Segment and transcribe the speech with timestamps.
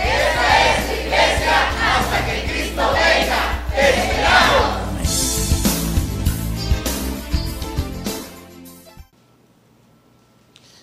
[0.00, 3.40] Esta es iglesia hasta que Cristo venga.
[3.74, 4.90] ¡Te esperamos!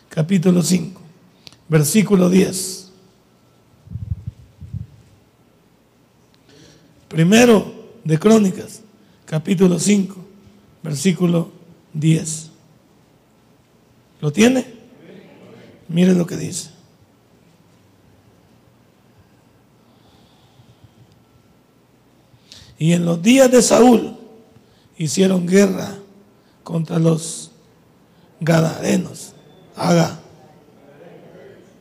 [0.09, 1.01] Capítulo 5,
[1.67, 2.91] versículo 10.
[7.07, 7.73] Primero
[8.03, 8.81] de Crónicas,
[9.25, 10.15] capítulo 5,
[10.83, 11.51] versículo
[11.93, 12.51] 10.
[14.21, 14.65] ¿Lo tiene?
[15.87, 16.76] Mire lo que dice.
[22.77, 24.15] Y en los días de Saúl
[24.97, 25.95] hicieron guerra
[26.63, 27.51] contra los
[28.39, 29.33] gadarenos,
[29.75, 30.19] aga,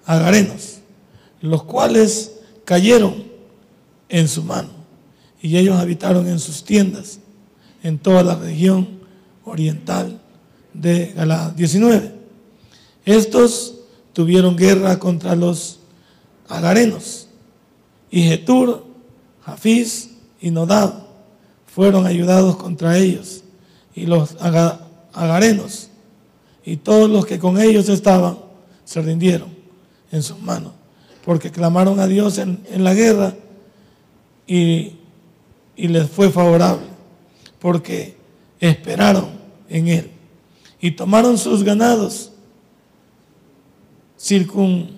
[0.05, 0.79] agarenos,
[1.41, 2.33] los cuales
[2.65, 3.25] cayeron
[4.09, 4.71] en su mano.
[5.43, 7.19] Y ellos habitaron en sus tiendas
[7.83, 9.01] en toda la región
[9.45, 10.21] oriental
[10.73, 11.53] de Galad.
[11.53, 12.13] 19.
[13.05, 13.75] Estos
[14.13, 15.79] tuvieron guerra contra los
[16.49, 17.29] agarenos
[18.11, 18.85] y Getur,
[19.45, 21.07] Jafiz y Nodab
[21.67, 23.43] fueron ayudados contra ellos
[23.95, 24.37] y los
[25.13, 25.91] agarenos.
[26.65, 28.39] Y todos los que con ellos estaban
[28.85, 29.49] se rindieron
[30.11, 30.73] en sus manos
[31.25, 33.35] porque clamaron a Dios en, en la guerra
[34.47, 34.93] y,
[35.75, 36.87] y les fue favorable
[37.59, 38.17] porque
[38.61, 39.31] esperaron
[39.69, 40.11] en él.
[40.81, 42.31] Y tomaron sus ganados
[44.19, 44.97] circun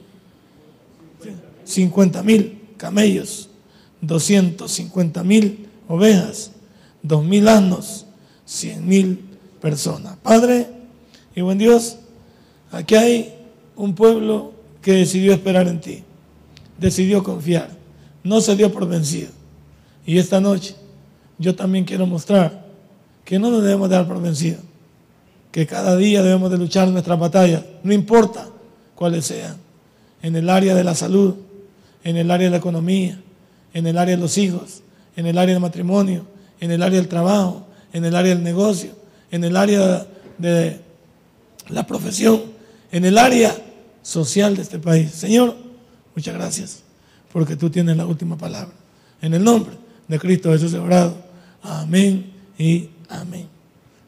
[1.65, 3.48] 50 mil camellos
[4.01, 6.53] 250 mil ovejas,
[7.03, 8.07] 2 mil asnos,
[8.45, 9.25] 100 mil
[9.61, 10.17] personas.
[10.23, 10.69] Padre
[11.35, 11.99] y buen Dios,
[12.71, 13.35] aquí hay
[13.77, 14.53] un pueblo
[14.83, 16.03] que decidió esperar en ti,
[16.79, 17.71] decidió confiar,
[18.23, 19.31] no se dio por vencido.
[20.07, 20.75] Y esta noche
[21.39, 22.67] yo también quiero mostrar
[23.25, 24.59] que no nos debemos dar por vencido,
[25.53, 28.49] que cada día debemos de luchar nuestras batallas, no importa
[28.95, 29.57] cuáles sean,
[30.23, 31.35] en el área de la salud,
[32.05, 33.21] en el área de la economía,
[33.79, 34.83] en el área de los hijos,
[35.15, 36.27] en el área del matrimonio,
[36.59, 38.91] en el área del trabajo, en el área del negocio,
[39.31, 40.05] en el área
[40.37, 40.81] de
[41.69, 42.43] la profesión,
[42.91, 43.57] en el área
[44.03, 45.13] social de este país.
[45.13, 45.55] Señor,
[46.17, 46.83] muchas gracias
[47.33, 48.75] porque tú tienes la última palabra.
[49.23, 49.75] En el nombre
[50.09, 51.15] de Cristo Jesús orado.
[51.63, 53.47] Amén y amén.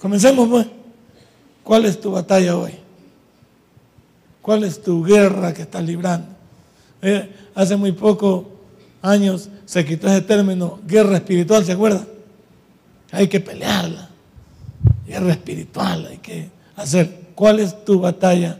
[0.01, 0.67] Comencemos pues.
[1.63, 2.73] ¿Cuál es tu batalla hoy?
[4.43, 6.27] ¿Cuál es tu guerra que estás librando?
[7.03, 8.50] Eh, hace muy poco
[9.03, 12.05] años se quitó ese término guerra espiritual, ¿se acuerda?
[13.13, 14.09] Hay que pelearla.
[15.07, 17.33] Guerra espiritual, hay que hacer.
[17.35, 18.59] ¿Cuál es tu batalla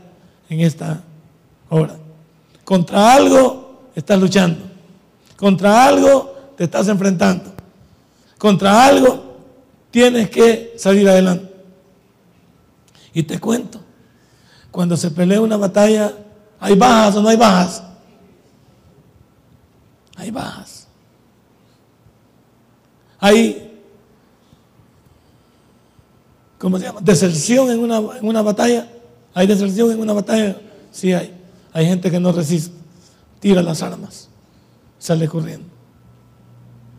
[0.49, 1.01] en esta
[1.69, 1.95] hora?
[2.63, 4.59] Contra algo estás luchando.
[5.35, 7.51] Contra algo te estás enfrentando.
[8.37, 9.37] Contra algo
[9.91, 11.51] tienes que salir adelante.
[13.13, 13.79] Y te cuento,
[14.71, 16.13] cuando se pelea una batalla,
[16.59, 17.83] ¿hay bajas o no hay bajas?
[20.21, 20.87] Hay bajas.
[23.19, 23.71] Hay,
[26.59, 27.01] ¿cómo se llama?
[27.01, 28.87] Deserción en una, en una batalla.
[29.33, 30.57] ¿Hay deserción en una batalla?
[30.91, 31.33] Sí hay.
[31.73, 32.75] Hay gente que no resiste,
[33.39, 34.29] tira las armas,
[34.99, 35.67] sale corriendo.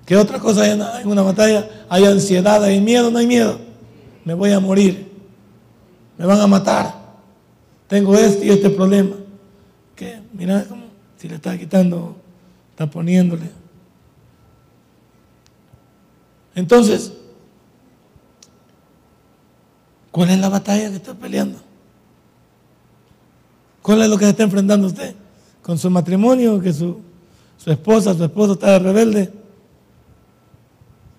[0.05, 1.69] ¿Qué otra cosa hay en una batalla?
[1.89, 3.61] Hay ansiedad, hay miedo, no hay miedo.
[4.25, 5.13] Me voy a morir,
[6.19, 6.95] me van a matar.
[7.87, 9.15] Tengo este y este problema.
[9.95, 10.67] Que mira,
[11.19, 12.17] si le está quitando
[12.83, 13.49] está poniéndole.
[16.55, 17.13] Entonces,
[20.11, 21.59] ¿cuál es la batalla que está peleando?
[23.81, 25.15] ¿Cuál es lo que se está enfrentando usted?
[25.63, 26.61] ¿Con su matrimonio?
[26.61, 27.01] ¿Que su,
[27.57, 29.33] su esposa, su esposo está de rebelde?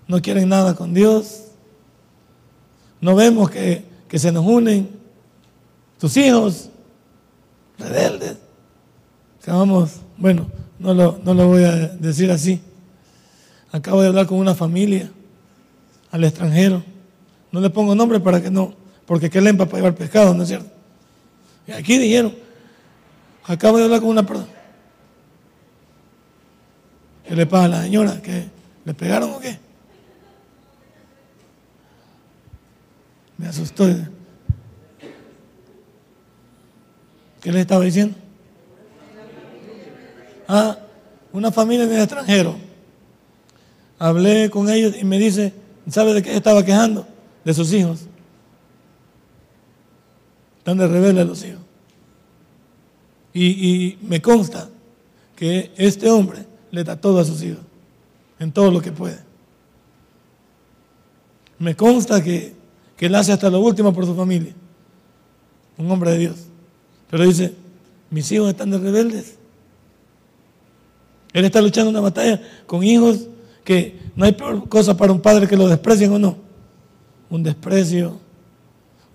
[0.08, 1.46] ¿No quieren nada con Dios?
[3.02, 4.90] ¿No vemos que, que se nos unen
[5.98, 6.70] tus hijos
[7.78, 8.38] rebeldes?
[9.44, 10.46] Que vamos, bueno,
[10.80, 12.62] no lo, no lo voy a decir así.
[13.72, 15.10] Acabo de hablar con una familia
[16.12, 16.84] al extranjero.
[17.52, 18.74] No le pongo nombre para que no,
[19.06, 20.70] porque qué lempa para llevar pescado, ¿no es cierto?
[21.68, 22.34] Y aquí dijeron,
[23.46, 24.48] acabo de hablar con una persona.
[27.28, 28.22] ¿Qué le pasa a la señora?
[28.22, 28.46] ¿Que
[28.86, 29.58] le pegaron o qué?
[33.38, 33.88] Me asustó.
[37.42, 38.16] ¿Qué le estaba diciendo?
[40.48, 40.78] Ah,
[41.32, 42.56] una familia en el extranjero.
[44.00, 45.54] Hablé con ellos y me dice,
[45.90, 47.08] ¿sabe de qué estaba quejando?
[47.44, 48.02] De sus hijos.
[50.60, 51.62] Están de rebelde los hijos.
[53.34, 54.70] Y, y, me consta
[55.36, 57.64] que este hombre le da todo a sus hijos,
[58.40, 59.20] en todo lo que puede.
[61.58, 62.54] Me consta que,
[62.96, 64.54] que él hace hasta lo último por su familia.
[65.78, 66.36] Un hombre de Dios.
[67.10, 67.54] Pero dice,
[68.10, 69.38] mis hijos están de rebeldes.
[71.34, 73.28] Él está luchando una batalla con hijos
[73.64, 76.38] que no hay peor cosa para un padre que lo desprecien o no.
[77.30, 78.20] Un desprecio,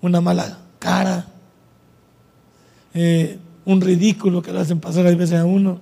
[0.01, 1.25] una mala cara,
[2.93, 5.79] eh, un ridículo que lo hacen pasar a veces a uno.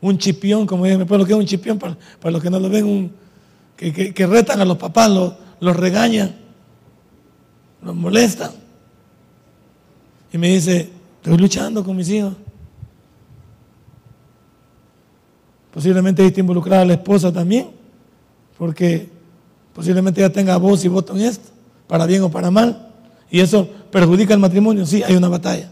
[0.00, 1.96] Un chipión, como dije, lo que es un chipión para,
[2.30, 3.12] los que no lo ven, un,
[3.76, 5.10] que, retan a los papás,
[5.60, 6.36] los regañan,
[7.82, 8.52] los molestan.
[10.32, 12.34] Y me dice, estoy luchando con mis hijos.
[15.74, 17.66] Posiblemente ahí está involucrada la esposa también,
[18.56, 19.08] porque
[19.74, 21.50] posiblemente ella tenga voz y voto en esto,
[21.88, 22.90] para bien o para mal.
[23.28, 24.86] Y eso perjudica el matrimonio.
[24.86, 25.68] Sí, hay una batalla.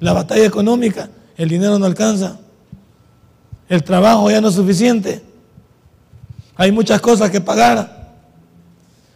[0.00, 2.38] La batalla económica, el dinero no alcanza.
[3.68, 5.20] El trabajo ya no es suficiente.
[6.54, 8.14] Hay muchas cosas que pagar.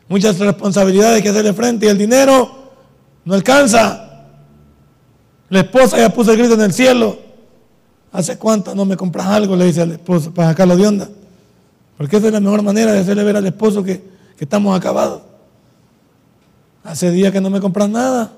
[0.09, 2.75] Muchas responsabilidades que hacerle frente y el dinero
[3.25, 4.27] no alcanza.
[5.49, 7.30] La esposa ya puso el grito en el cielo.
[8.13, 9.55] ¿Hace cuánto no me compras algo?
[9.57, 11.09] Le dice al esposo para sacarlo de onda.
[11.97, 15.21] Porque esa es la mejor manera de hacerle ver al esposo que, estamos acabados.
[16.83, 18.33] Hace días que no me compras nada.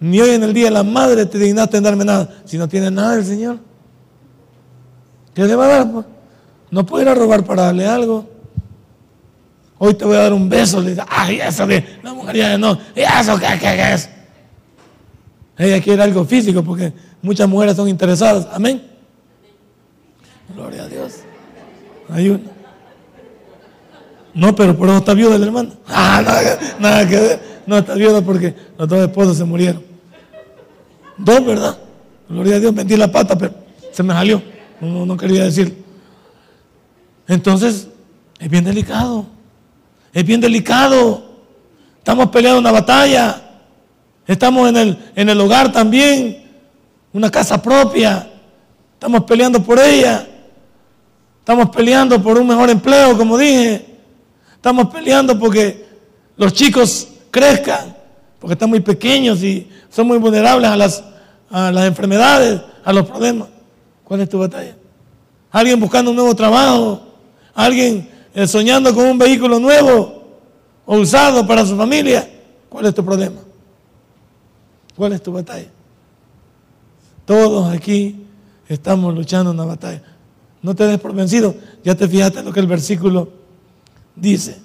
[0.00, 2.28] Ni hoy en el día de la madre te dignaste en darme nada.
[2.44, 3.58] Si no tiene nada el Señor.
[5.34, 5.92] ¿Qué le va a dar?
[5.92, 6.06] Pues?
[6.72, 8.28] No puede ir a robar para darle algo.
[9.78, 10.80] Hoy te voy a dar un beso.
[10.80, 12.76] Le dice, ay, eso de la mujer ya no.
[12.96, 14.10] ¿Y eso qué, qué, qué es?
[15.56, 16.92] Ella quiere algo físico porque
[17.24, 18.46] Muchas mujeres son interesadas.
[18.52, 18.82] Amén.
[20.54, 21.20] Gloria a Dios.
[22.10, 22.42] Hay una.
[24.34, 25.70] No, pero por eso está viuda el hermano.
[25.88, 26.20] Ah,
[26.78, 27.40] nada, que ver.
[27.66, 29.82] No, está viuda porque los dos esposos se murieron.
[31.16, 31.78] Dos, ¿verdad?
[32.28, 33.54] Gloria a Dios, metí la pata, pero
[33.90, 34.42] se me salió.
[34.82, 35.82] No, no quería decir.
[37.26, 37.88] Entonces,
[38.38, 39.24] es bien delicado.
[40.12, 41.24] Es bien delicado.
[41.96, 43.43] Estamos peleando una batalla.
[44.26, 46.44] Estamos en el, en el hogar también
[47.12, 48.30] una casa propia.
[48.94, 50.26] Estamos peleando por ella.
[51.40, 53.84] Estamos peleando por un mejor empleo, como dije.
[54.54, 55.84] Estamos peleando porque
[56.36, 57.94] los chicos crezcan,
[58.38, 61.04] porque están muy pequeños y son muy vulnerables a las,
[61.50, 63.48] a las enfermedades, a los problemas.
[64.04, 64.74] ¿Cuál es tu batalla?
[65.50, 67.02] Alguien buscando un nuevo trabajo,
[67.54, 70.24] alguien eh, soñando con un vehículo nuevo
[70.86, 72.28] o usado para su familia.
[72.68, 73.40] ¿Cuál es tu problema?
[74.96, 75.68] ¿Cuál es tu batalla?
[77.24, 78.24] Todos aquí
[78.68, 80.02] estamos luchando una batalla.
[80.62, 81.54] No te des por vencido.
[81.82, 83.28] Ya te fijaste lo que el versículo
[84.14, 84.58] dice.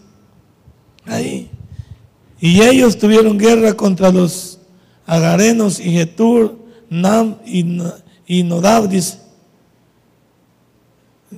[1.06, 1.50] Ahí.
[2.40, 4.60] Y ellos tuvieron guerra contra los
[5.06, 6.58] agarenos y Getur,
[6.90, 9.20] Nam y, Nodab, dice.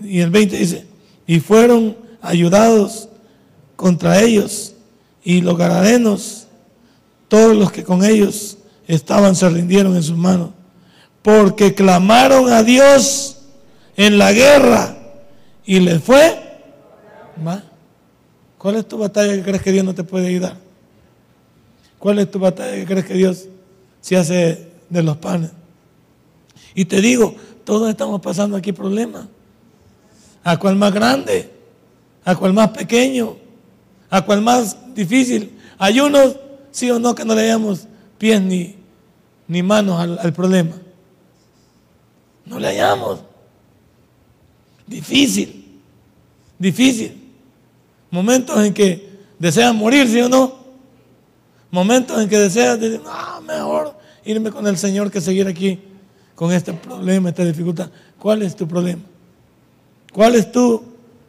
[0.04, 0.86] Y el 20 dice,
[1.26, 3.10] y fueron ayudados
[3.76, 4.76] contra ellos.
[5.24, 6.48] Y los agarenos,
[7.28, 8.58] todos los que con ellos
[8.96, 10.52] estaban, se rindieron en sus manos
[11.22, 13.38] porque clamaron a Dios
[13.96, 14.98] en la guerra
[15.66, 16.42] y les fue
[18.58, 20.56] ¿Cuál es tu batalla que crees que Dios no te puede ayudar?
[21.98, 23.48] ¿Cuál es tu batalla que crees que Dios
[24.02, 25.50] se hace de los panes?
[26.76, 29.26] Y te digo, todos estamos pasando aquí problemas.
[30.44, 31.50] A cual más grande,
[32.24, 33.36] a cual más pequeño,
[34.10, 35.58] a cual más difícil.
[35.80, 36.36] Hay unos,
[36.70, 37.88] sí o no, que no le damos
[38.20, 38.76] pies ni,
[39.52, 40.72] ni manos al problema.
[42.46, 43.20] No le hallamos.
[44.88, 45.82] Difícil,
[46.58, 47.22] difícil.
[48.10, 50.56] Momentos en que deseas morir, ¿sí o no?
[51.70, 55.82] Momentos en que deseas decir, no, mejor irme con el Señor que seguir aquí
[56.34, 57.92] con este problema, esta dificultad.
[58.18, 59.02] ¿Cuál es tu problema?
[60.14, 60.82] ¿Cuál es tu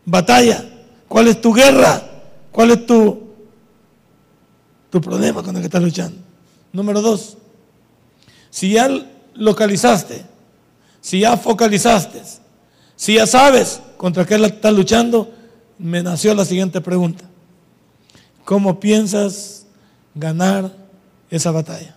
[0.04, 0.64] batalla?
[1.08, 2.00] ¿Cuál es tu guerra?
[2.52, 3.20] ¿Cuál es tu,
[4.90, 6.18] tu problema con el que estás luchando?
[6.72, 7.36] Número dos,
[8.52, 8.88] si ya
[9.34, 10.30] localizaste
[11.02, 12.22] si ya focalizaste,
[12.94, 15.28] si ya sabes contra qué estás luchando,
[15.76, 17.24] me nació la siguiente pregunta.
[18.44, 19.66] ¿Cómo piensas
[20.14, 20.70] ganar
[21.28, 21.96] esa batalla?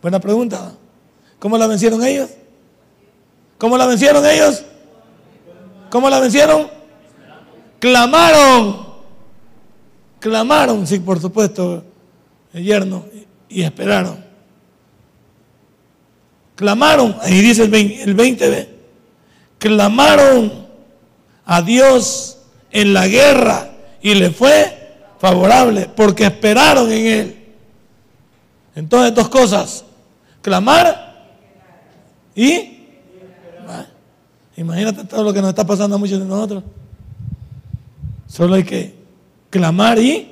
[0.00, 0.72] Buena pregunta.
[1.40, 2.30] ¿Cómo la vencieron ellos?
[3.58, 4.62] ¿Cómo la vencieron ellos?
[5.90, 6.68] ¿Cómo la vencieron?
[7.80, 8.88] Clamaron.
[10.20, 11.82] Clamaron, sí, por supuesto,
[12.52, 13.04] el yerno,
[13.48, 14.29] y esperaron.
[16.60, 18.68] Clamaron, ahí dice el 20, el 20b,
[19.58, 20.66] clamaron
[21.46, 22.36] a Dios
[22.70, 23.70] en la guerra
[24.02, 27.36] y le fue favorable porque esperaron en Él.
[28.74, 29.86] Entonces, dos cosas,
[30.42, 31.32] clamar
[32.34, 32.76] y...
[34.58, 36.62] Imagínate todo lo que nos está pasando a muchos de nosotros.
[38.26, 38.94] Solo hay que
[39.48, 40.30] clamar y...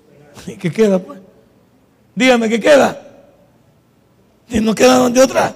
[0.48, 1.20] ¿Y qué queda pues?
[2.16, 3.00] Dígame, ¿qué queda?
[4.48, 5.54] Y no queda de otra.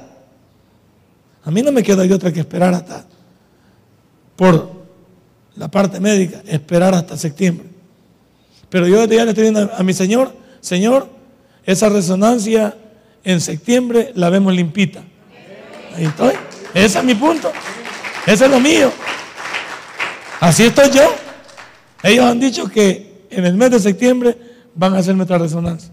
[1.44, 3.04] A mí no me queda de otra que esperar hasta,
[4.36, 4.70] por
[5.56, 7.66] la parte médica, esperar hasta septiembre.
[8.68, 11.08] Pero yo ya le estoy diciendo a mi Señor, Señor,
[11.64, 12.76] esa resonancia
[13.24, 15.02] en septiembre la vemos limpita.
[15.96, 16.32] Ahí estoy.
[16.74, 17.52] Ese es mi punto.
[18.26, 18.90] Ese es lo mío.
[20.40, 21.14] Así estoy yo.
[22.02, 24.36] Ellos han dicho que en el mes de septiembre
[24.74, 25.92] van a hacer nuestra resonancia.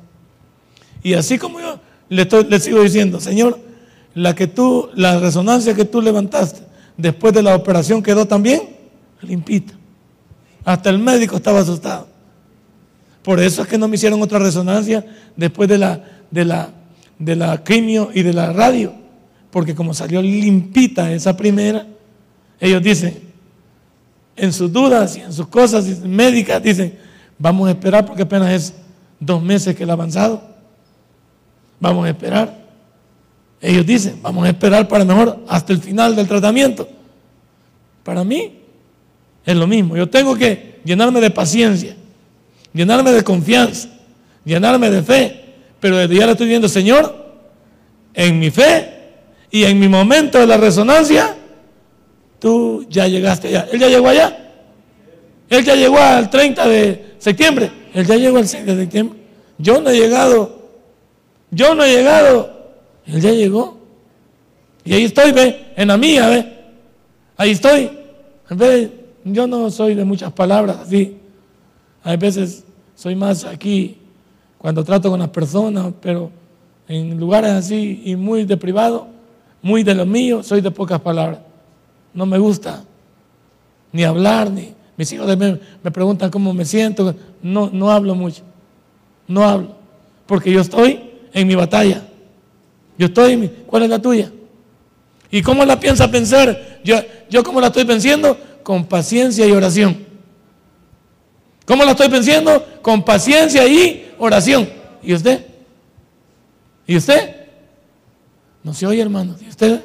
[1.04, 1.80] Y así como yo
[2.10, 3.60] le, estoy, le sigo diciendo, Señor,
[4.20, 6.60] la que tú, la resonancia que tú levantaste
[6.98, 8.62] después de la operación quedó también
[9.22, 9.74] limpita.
[10.66, 12.06] Hasta el médico estaba asustado.
[13.24, 15.06] Por eso es que no me hicieron otra resonancia
[15.38, 16.70] después de la, de la,
[17.18, 17.64] de la
[18.14, 18.92] y de la radio.
[19.52, 21.88] Porque como salió limpita esa primera,
[22.60, 23.22] ellos dicen,
[24.36, 27.00] en sus dudas y en sus cosas médicas, dicen,
[27.38, 28.74] vamos a esperar porque apenas es
[29.18, 30.44] dos meses que el avanzado.
[31.80, 32.69] Vamos a esperar.
[33.62, 36.88] Ellos dicen, vamos a esperar para mejor hasta el final del tratamiento.
[38.04, 38.54] Para mí
[39.46, 39.98] es lo mismo.
[39.98, 41.96] Yo tengo que llenarme de paciencia,
[42.74, 43.90] llenarme de confianza,
[44.46, 45.46] llenarme de fe.
[45.80, 47.28] Pero desde ya le estoy diciendo, Señor,
[48.14, 48.90] en mi fe
[49.52, 51.36] y en mi momento de la resonancia,
[52.40, 53.68] tú ya llegaste allá.
[53.72, 54.38] Él ya llegó allá.
[55.50, 57.72] Él ya llegó al 30 de septiembre.
[57.94, 59.20] Él ya llegó al 6 de septiembre.
[59.58, 60.70] Yo no he llegado.
[61.52, 62.59] Yo no he llegado.
[63.12, 63.78] Él ya llegó.
[64.86, 66.54] Y ahí estoy, ve, en la mía, ve.
[67.38, 67.90] Ahí estoy.
[68.50, 68.92] Ve,
[69.24, 71.18] yo no soy de muchas palabras así.
[72.04, 72.64] Hay veces
[72.96, 73.98] soy más aquí
[74.58, 76.32] cuando trato con las personas, pero
[76.88, 79.08] en lugares así y muy de privado,
[79.62, 81.40] muy de lo mío, soy de pocas palabras.
[82.14, 82.84] No me gusta
[83.92, 87.16] ni hablar, ni mis hijos me, me preguntan cómo me siento.
[87.42, 88.44] No, no hablo mucho.
[89.28, 89.76] No hablo.
[90.26, 91.00] Porque yo estoy
[91.34, 92.09] en mi batalla.
[93.00, 94.30] Yo estoy, ¿cuál es la tuya?
[95.32, 96.82] ¿Y cómo la piensa pensar?
[96.84, 96.98] Yo,
[97.30, 98.38] yo cómo la estoy venciendo?
[98.62, 100.06] Con paciencia y oración.
[101.66, 102.62] ¿Cómo la estoy venciendo?
[102.82, 104.70] Con paciencia y oración.
[105.02, 105.46] ¿Y usted?
[106.86, 107.38] ¿Y usted?
[108.64, 109.38] No se oye, hermano.
[109.40, 109.82] ¿Y usted?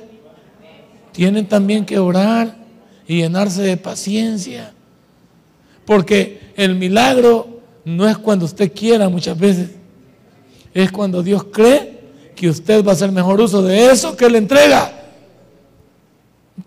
[1.12, 2.56] Tienen también que orar
[3.06, 4.72] y llenarse de paciencia.
[5.86, 9.70] Porque el milagro no es cuando usted quiera muchas veces.
[10.72, 11.93] Es cuando Dios cree
[12.34, 14.92] que usted va a hacer mejor uso de eso que le entrega.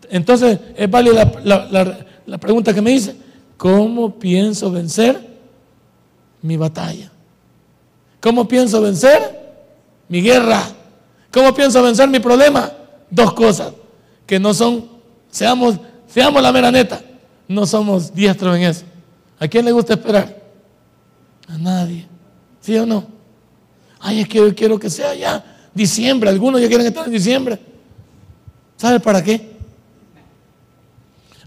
[0.10, 3.16] Entonces, es válida la, pregunta que me dice,
[3.58, 5.20] ¿cómo pienso vencer
[6.42, 7.12] mi batalla?
[8.22, 9.20] ¿Cómo pienso vencer
[10.10, 10.64] mi guerra?
[11.32, 12.72] ¿Cómo pienso vencer mi problema?
[13.10, 13.74] Dos cosas
[14.26, 14.90] que no son,
[15.30, 17.02] seamos, seamos la mera neta,
[17.48, 18.86] no somos diestros en eso.
[19.40, 20.36] ¿A quién le gusta esperar?
[21.48, 22.06] A nadie.
[22.60, 23.06] ¿Sí o no?
[24.00, 27.60] Ay, es que quiero que sea ya Diciembre, algunos ya quieren estar en diciembre.
[28.78, 29.58] ¿Sabe para qué?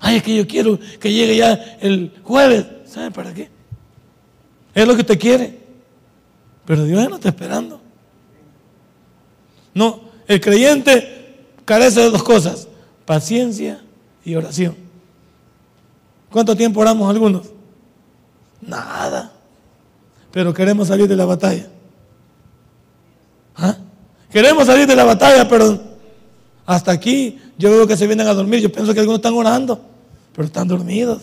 [0.01, 2.67] Ay, es que yo quiero que llegue ya el jueves.
[2.87, 3.49] ¿Sabe para qué?
[4.75, 5.59] Es lo que usted quiere.
[6.65, 7.81] Pero Dios no está esperando.
[9.75, 12.69] No, el creyente carece de dos cosas,
[13.05, 13.81] paciencia
[14.25, 14.75] y oración.
[16.31, 17.49] ¿Cuánto tiempo oramos algunos?
[18.61, 19.33] Nada.
[20.33, 21.67] Pero queremos salir de la batalla.
[24.31, 25.81] Queremos salir de la batalla, pero
[26.67, 28.61] hasta aquí yo veo que se vienen a dormir.
[28.61, 29.81] Yo pienso que algunos están orando,
[30.33, 31.23] pero están dormidos.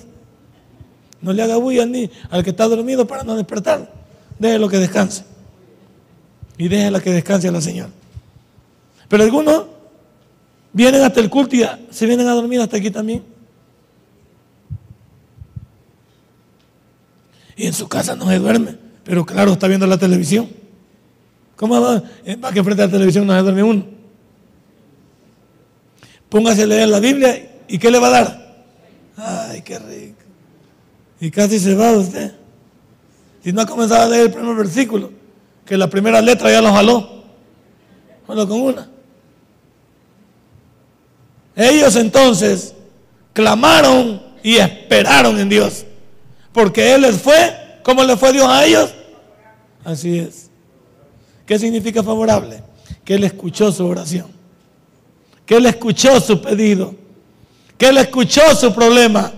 [1.21, 3.91] No le haga bulla ni al que está dormido para no despertar.
[4.37, 5.23] Déjelo que descanse.
[6.57, 7.89] Y déjela que descanse a la Señora.
[9.07, 9.63] Pero algunos
[10.73, 13.23] vienen hasta el culto y se vienen a dormir hasta aquí también.
[17.55, 20.47] Y en su casa no se duerme, pero claro, está viendo la televisión.
[21.57, 22.01] ¿Cómo va?
[22.23, 23.85] Que frente a la televisión no se duerme uno.
[26.29, 28.65] Póngase a leer la Biblia y ¿qué le va a dar?
[29.17, 30.21] Ay, qué rico.
[31.19, 32.33] Y casi se va usted.
[33.43, 35.11] Si no ha comenzado a leer el primer versículo,
[35.65, 37.23] que la primera letra ya lo jaló.
[38.27, 38.89] Bueno, con una.
[41.55, 42.75] Ellos entonces
[43.33, 45.85] clamaron y esperaron en Dios.
[46.53, 48.93] Porque Él les fue, ¿cómo le fue Dios a ellos?
[49.83, 50.46] Así es.
[51.47, 52.61] ¿Qué significa favorable?
[53.05, 54.27] Que Él escuchó su oración.
[55.45, 56.93] que Él escuchó su pedido,
[57.77, 59.31] que Él escuchó su problema.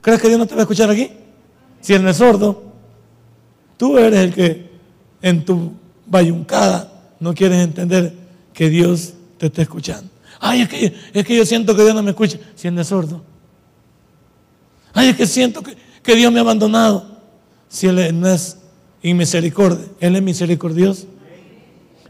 [0.00, 1.08] ¿Crees que Dios no te va a escuchar aquí?
[1.80, 2.64] Si Él no es sordo,
[3.76, 4.70] tú eres el que
[5.22, 5.72] en tu
[6.04, 8.12] bayuncada no quieres entender
[8.52, 10.10] que Dios te está escuchando.
[10.40, 12.38] Ay, es que, es que yo siento que Dios no me escucha.
[12.56, 13.22] Si Él no es sordo.
[14.92, 17.06] Ay, es que siento que, que Dios me ha abandonado.
[17.68, 18.58] Si Él no es
[19.04, 21.06] inmisericordia, Él es misericordioso.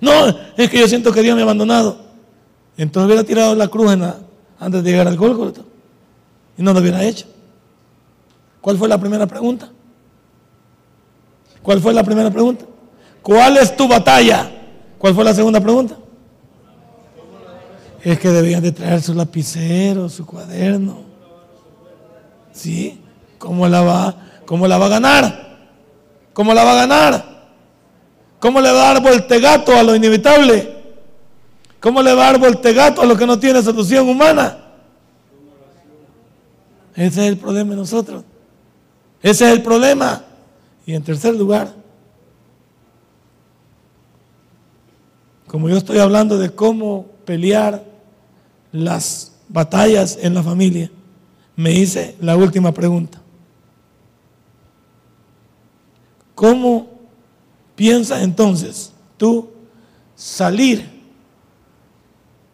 [0.00, 1.98] No, es que yo siento que Dios me ha abandonado.
[2.76, 3.96] Entonces hubiera tirado la cruz
[4.58, 5.60] antes de llegar al Gólgota
[6.56, 7.26] y no lo hubiera hecho.
[8.60, 9.70] ¿Cuál fue la primera pregunta?
[11.62, 12.64] ¿Cuál fue la primera pregunta?
[13.22, 14.50] ¿Cuál es tu batalla?
[14.98, 15.96] ¿Cuál fue la segunda pregunta?
[18.02, 21.02] Es que debían de traer su lapicero, su cuaderno.
[22.52, 23.00] ¿Sí?
[23.38, 25.43] ¿Cómo la va, cómo la va a ganar?
[26.34, 27.34] ¿Cómo la va a ganar?
[28.40, 30.74] ¿Cómo le va a dar voltegato a lo inevitable?
[31.80, 34.58] ¿Cómo le va a dar voltegato a lo que no tiene solución humana?
[36.94, 38.24] Ese es el problema de nosotros.
[39.22, 40.22] Ese es el problema.
[40.84, 41.72] Y en tercer lugar,
[45.46, 47.82] como yo estoy hablando de cómo pelear
[48.72, 50.90] las batallas en la familia,
[51.56, 53.24] me hice la última pregunta.
[56.34, 56.88] ¿Cómo
[57.76, 59.50] piensas entonces tú
[60.14, 60.88] salir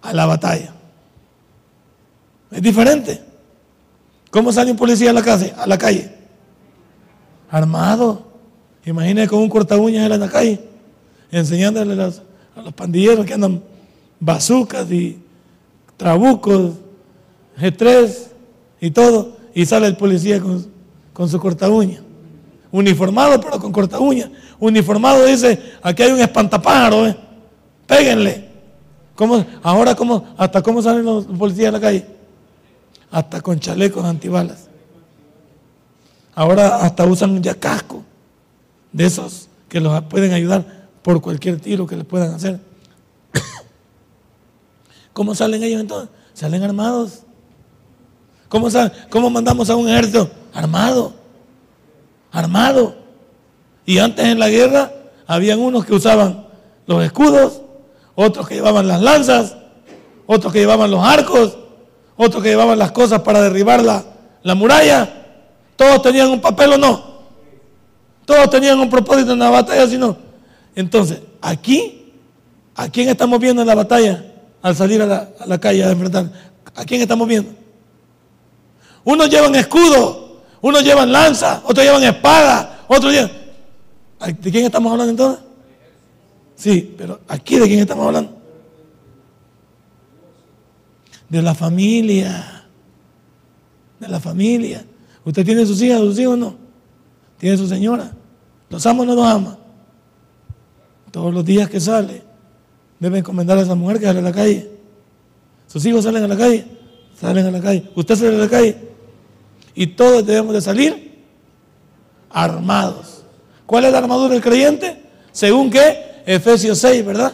[0.03, 0.75] a la batalla?
[2.51, 3.23] Es diferente.
[4.31, 5.53] ¿Cómo sale un policía a la calle?
[5.57, 6.13] A la calle?
[7.51, 8.31] Armado.
[8.85, 10.61] Imagínate con un corta uñas en la calle,
[11.31, 13.63] enseñándole a los pandilleros que andan
[14.19, 15.19] bazucas y
[15.97, 16.73] trabucos,
[17.59, 18.29] G3
[18.81, 22.01] y todo, y sale el policía con, su corta uña
[22.73, 24.31] uniformado pero con corta uña.
[24.59, 27.17] Uniformado dice, aquí hay un espantapájaro, ¿eh?
[27.87, 28.49] péguenle.
[29.15, 32.07] ¿Cómo, ahora, cómo, ¿hasta cómo salen los policías a la calle?
[33.11, 34.69] Hasta con chalecos antibalas.
[36.35, 38.03] Ahora hasta usan ya casco
[38.93, 42.61] de esos que los pueden ayudar por cualquier tiro que les puedan hacer.
[45.13, 46.09] ¿Cómo salen ellos entonces?
[46.33, 47.25] Salen armados.
[48.49, 48.69] ¿Cómo,
[49.11, 50.31] ¿Cómo mandamos a un ejército?
[50.55, 51.20] Armado
[52.31, 52.97] armado.
[53.87, 54.93] Y antes en la guerra
[55.27, 56.47] habían unos que usaban
[56.87, 57.61] los escudos,
[58.15, 59.57] otros que llevaban las lanzas,
[60.27, 61.57] otros que llevaban los arcos,
[62.17, 64.05] otros que llevaban las cosas para derribar la,
[64.43, 65.09] la muralla.
[65.77, 67.11] Todos tenían un papel o no.
[68.25, 70.17] Todos tenían un propósito en la batalla, si no.
[70.75, 72.13] Entonces, aquí,
[72.77, 74.25] ¿a quién estamos viendo en la batalla
[74.63, 76.31] al salir a la, a la calle a enfrentar?
[76.75, 77.51] ¿A quién estamos viendo?
[79.03, 80.30] Unos llevan escudo,
[80.63, 83.31] unos llevan lanza, otros llevan espada, otros llevan...
[84.41, 85.45] ¿De quién estamos hablando entonces?
[86.57, 88.37] Sí, pero aquí de quién estamos hablando?
[91.29, 92.67] De la familia.
[93.99, 94.85] De la familia.
[95.25, 96.55] ¿Usted tiene sus hijas, sus hijos no?
[97.39, 98.13] ¿Tiene su señora?
[98.69, 99.57] ¿Los ama o no los ama?
[101.11, 102.23] Todos los días que sale,
[102.99, 104.71] debe encomendar a esa mujer que sale a la calle.
[105.67, 106.67] ¿Sus hijos salen a la calle?
[107.19, 107.91] Salen a la calle.
[107.95, 108.90] ¿Usted sale a la calle?
[109.75, 111.25] Y todos debemos de salir
[112.31, 113.25] armados.
[113.67, 115.03] ¿Cuál es la armadura del creyente?
[115.33, 116.23] Según qué?
[116.27, 117.33] Efesios 6, ¿verdad?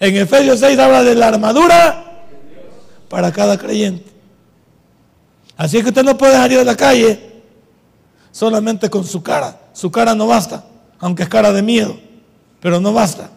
[0.00, 2.24] En Efesios 6 habla de la armadura
[3.08, 4.10] para cada creyente.
[5.56, 7.42] Así que usted no puede salir a la calle
[8.30, 9.60] solamente con su cara.
[9.72, 10.64] Su cara no basta,
[11.00, 11.98] aunque es cara de miedo,
[12.60, 13.30] pero no basta.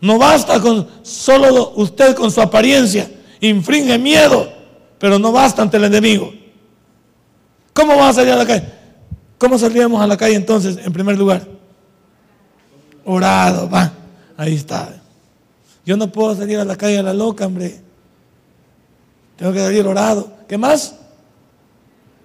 [0.00, 3.10] No basta con solo usted con su apariencia.
[3.40, 4.50] Infringe miedo,
[4.98, 6.32] pero no basta ante el enemigo.
[7.78, 8.64] ¿Cómo vamos a salir a la calle?
[9.38, 11.46] ¿Cómo saldríamos a la calle entonces, en primer lugar?
[13.04, 13.92] Orado, va.
[14.36, 15.00] Ahí está.
[15.86, 17.78] Yo no puedo salir a la calle a la loca, hombre.
[19.36, 20.28] Tengo que salir orado.
[20.48, 20.96] ¿Qué más?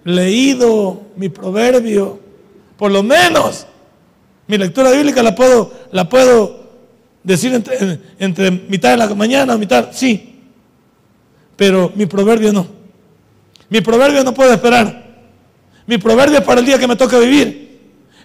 [0.02, 2.18] Leído mi proverbio.
[2.76, 3.64] Por lo menos.
[4.48, 6.64] Mi lectura bíblica la puedo, la puedo
[7.22, 9.90] decir entre, entre mitad de la mañana o mitad.
[9.92, 10.34] Sí.
[11.54, 12.66] Pero mi proverbio no.
[13.68, 15.03] Mi proverbio no puede esperar.
[15.86, 17.64] Mi proverbio es para el día que me toca vivir.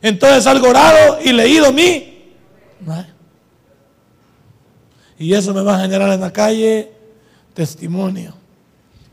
[0.01, 2.17] Entonces algo orado y leído mi.
[5.17, 6.91] Y eso me va a generar en la calle
[7.53, 8.33] testimonio.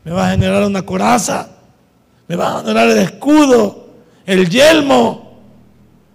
[0.05, 1.49] Me va a generar una coraza.
[2.27, 3.87] Me va a generar el escudo,
[4.25, 5.39] el yelmo.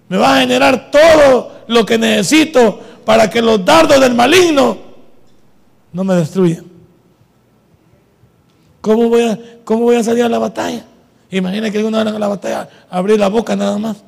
[0.08, 4.78] Me va a generar todo lo que necesito para que los dardos del maligno
[5.92, 6.64] no me destruyan.
[8.80, 10.84] ¿Cómo voy a, cómo voy a salir a la batalla?
[11.32, 14.04] Imagina que algunos van a la batalla abrir la boca nada más.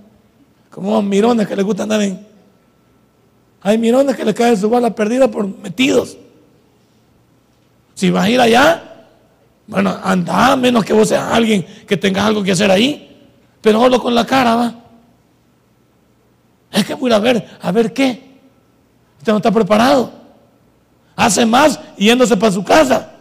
[0.71, 2.25] Como mirones que les gusta andar en.
[3.63, 6.19] Hay mirones que les caen su bala perdida por metidos.
[7.95, 9.07] Si vas a ir allá,
[9.67, 13.27] bueno, anda, menos que vos seas alguien que tengas algo que hacer ahí.
[13.63, 14.75] Pero solo con la cara, va.
[16.71, 18.23] Es que voy a ver, a ver qué.
[19.19, 20.13] Usted no está preparado.
[21.17, 23.13] Hace más yéndose para su casa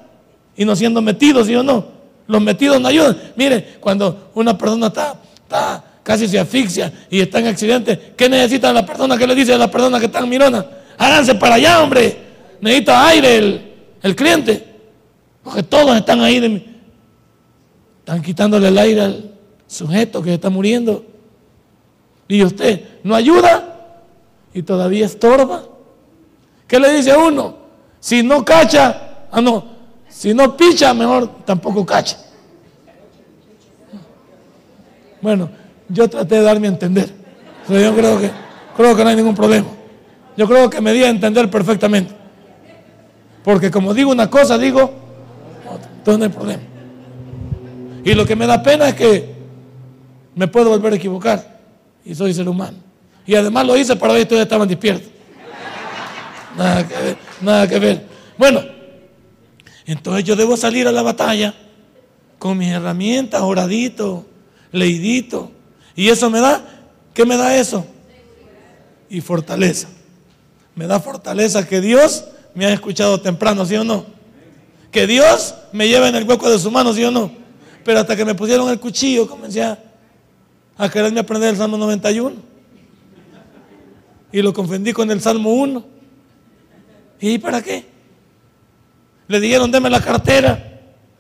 [0.58, 2.03] y no siendo metido, ¿sí o no?
[2.34, 3.16] Los metidos no ayudan.
[3.36, 8.74] Mire, cuando una persona está, está casi se asfixia y está en accidente, ¿qué necesita
[8.74, 9.16] la persona?
[9.20, 10.66] ¿Qué le dice a la persona que está en mirona?
[10.98, 12.18] Háganse para allá, hombre.
[12.60, 14.66] Necesita aire el, el cliente.
[15.44, 16.40] Porque todos están ahí.
[16.40, 16.66] De,
[18.00, 19.32] están quitándole el aire al
[19.68, 21.06] sujeto que está muriendo.
[22.28, 24.00] Y usted no ayuda
[24.56, 25.66] y todavía estorba.
[26.66, 27.58] ¿Qué le dice a uno?
[28.00, 29.73] Si no cacha, ah no,
[30.14, 32.18] si no picha, mejor tampoco cacha.
[35.22, 35.50] Bueno,
[35.90, 37.10] yo traté de darme a entender.
[37.68, 38.32] Pero yo creo que,
[38.78, 39.68] creo que no hay ningún problema.
[40.38, 42.14] Yo creo que me di a entender perfectamente.
[43.44, 44.94] Porque como digo una cosa, digo
[45.70, 45.90] otra.
[45.98, 46.64] Entonces no hay problema.
[48.06, 49.34] Y lo que me da pena es que
[50.36, 51.60] me puedo volver a equivocar.
[52.06, 52.78] Y soy ser humano.
[53.26, 55.10] Y además lo hice para si ustedes estaban despiertos.
[56.58, 58.06] Nada que ver, nada que ver.
[58.38, 58.62] Bueno,
[59.86, 61.54] entonces yo debo salir a la batalla
[62.40, 64.26] con mis herramientas, oradito,
[64.72, 65.52] leidito.
[65.96, 66.64] Y eso me da,
[67.14, 67.86] ¿qué me da eso?
[69.10, 69.88] Y fortaleza.
[70.76, 74.06] Me da fortaleza que Dios me ha escuchado temprano, ¿sí o no?
[74.92, 77.32] Que Dios me lleva en el hueco de su mano, ¿sí o no?
[77.84, 79.78] Pero hasta que me pusieron el cuchillo, comencé a,
[80.78, 82.36] a quererme aprender el Salmo 91.
[84.32, 85.86] Y lo confundí con el Salmo 1.
[87.20, 87.93] ¿Y para qué?
[89.34, 90.64] Le dijeron, deme la cartera.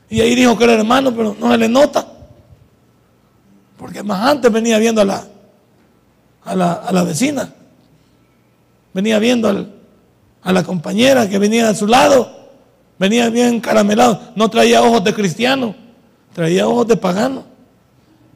[0.07, 2.05] Y ahí dijo que era hermano, pero no se le nota.
[3.75, 5.25] Porque más antes venía viendo a la,
[6.43, 7.51] a la, a la vecina.
[8.93, 9.73] Venía viendo al,
[10.43, 12.51] a la compañera que venía a su lado.
[12.99, 14.21] Venía bien caramelado.
[14.35, 15.73] No traía ojos de cristiano,
[16.35, 17.45] traía ojos de pagano.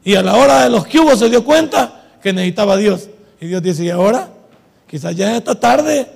[0.02, 3.08] Y a la hora de los cubos se dio cuenta que necesitaba Dios.
[3.40, 4.28] Y Dios dice, ¿y ahora?
[4.88, 6.10] Quizás ya esta tarde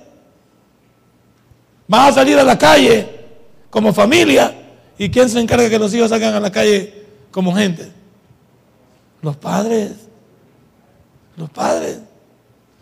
[1.87, 3.22] vas a salir a la calle
[3.73, 4.53] como familia.
[4.99, 7.91] ¿Y quién se encarga que los hijos salgan a la calle como gente?
[9.19, 9.93] Los padres.
[11.35, 11.97] Los padres.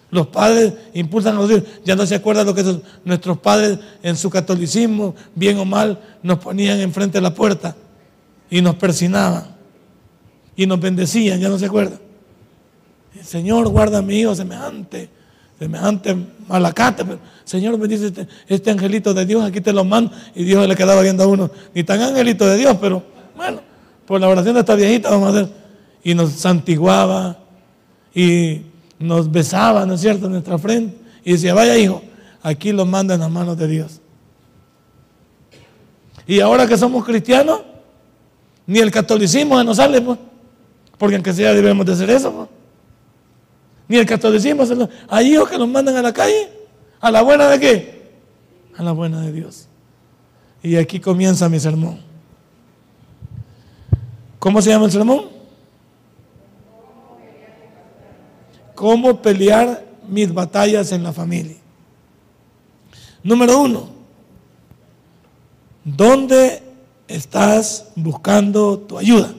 [0.09, 1.63] Los padres impulsan a los hijos.
[1.85, 2.65] Ya no se acuerdan lo que
[3.05, 7.73] nuestros padres en su catolicismo, bien o mal, nos ponían enfrente de la puerta
[8.49, 9.55] y nos persinaban
[10.57, 11.39] y nos bendecían.
[11.39, 12.01] Ya no se acuerdan.
[13.15, 15.09] El Señor guarda a mi hijo semejante,
[15.61, 17.05] semejante malacate.
[17.43, 20.11] Señor bendice este, este, angelito de Dios, aquí te lo mando.
[20.33, 23.03] Y Dios le quedaba viendo a uno, ni tan angelito de Dios, pero
[23.35, 23.61] bueno,
[24.07, 25.53] por la oración de esta viejita vamos a hacer.
[26.03, 27.37] Y nos santiguaba
[28.15, 28.61] y
[28.97, 32.01] nos besaba, ¿no es cierto?, en nuestra frente y decía, vaya hijo,
[32.41, 34.01] aquí lo manda en las manos de Dios.
[36.25, 37.61] Y ahora que somos cristianos,
[38.65, 40.17] ni el catolicismo se nos sale, pues,
[40.97, 42.31] porque aunque sea debemos de hacer eso.
[42.31, 42.60] Pues.
[43.91, 44.63] Ni el catolicismo.
[45.09, 46.49] Hay hijos que nos mandan a la calle,
[47.01, 48.01] a la buena de qué?
[48.77, 49.67] A la buena de Dios.
[50.63, 51.99] Y aquí comienza mi sermón.
[54.39, 55.41] ¿Cómo se llama el sermón?
[58.81, 61.57] cómo pelear mis batallas en la familia.
[63.21, 63.89] Número uno,
[65.83, 66.63] ¿dónde
[67.07, 69.35] estás buscando tu ayuda?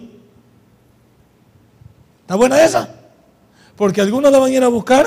[2.20, 3.01] ¿Está buena esa?
[3.76, 5.06] Porque algunos la van a ir a buscar.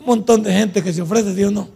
[0.00, 1.68] Un montón de gente que se ofrece, Dios no.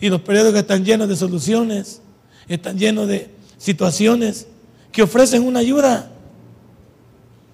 [0.00, 2.02] Y los periódicos están llenos de soluciones,
[2.48, 4.48] están llenos de situaciones
[4.90, 6.10] que ofrecen una ayuda.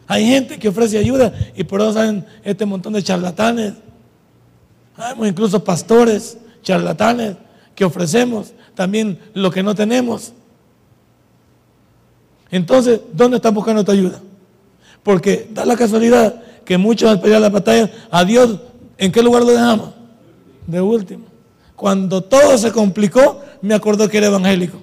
[0.06, 3.74] Hay gente que ofrece ayuda y por eso salen este montón de charlatanes.
[4.96, 7.36] Hay incluso pastores, charlatanes,
[7.74, 10.32] que ofrecemos también lo que no tenemos.
[12.50, 14.20] Entonces, ¿dónde están buscando tu ayuda?
[15.02, 18.58] Porque da la casualidad que muchos al pelear la batalla, a Dios,
[18.98, 19.88] ¿en qué lugar lo dejamos?
[20.66, 21.24] De último.
[21.74, 24.76] Cuando todo se complicó, me acordó que era evangélico.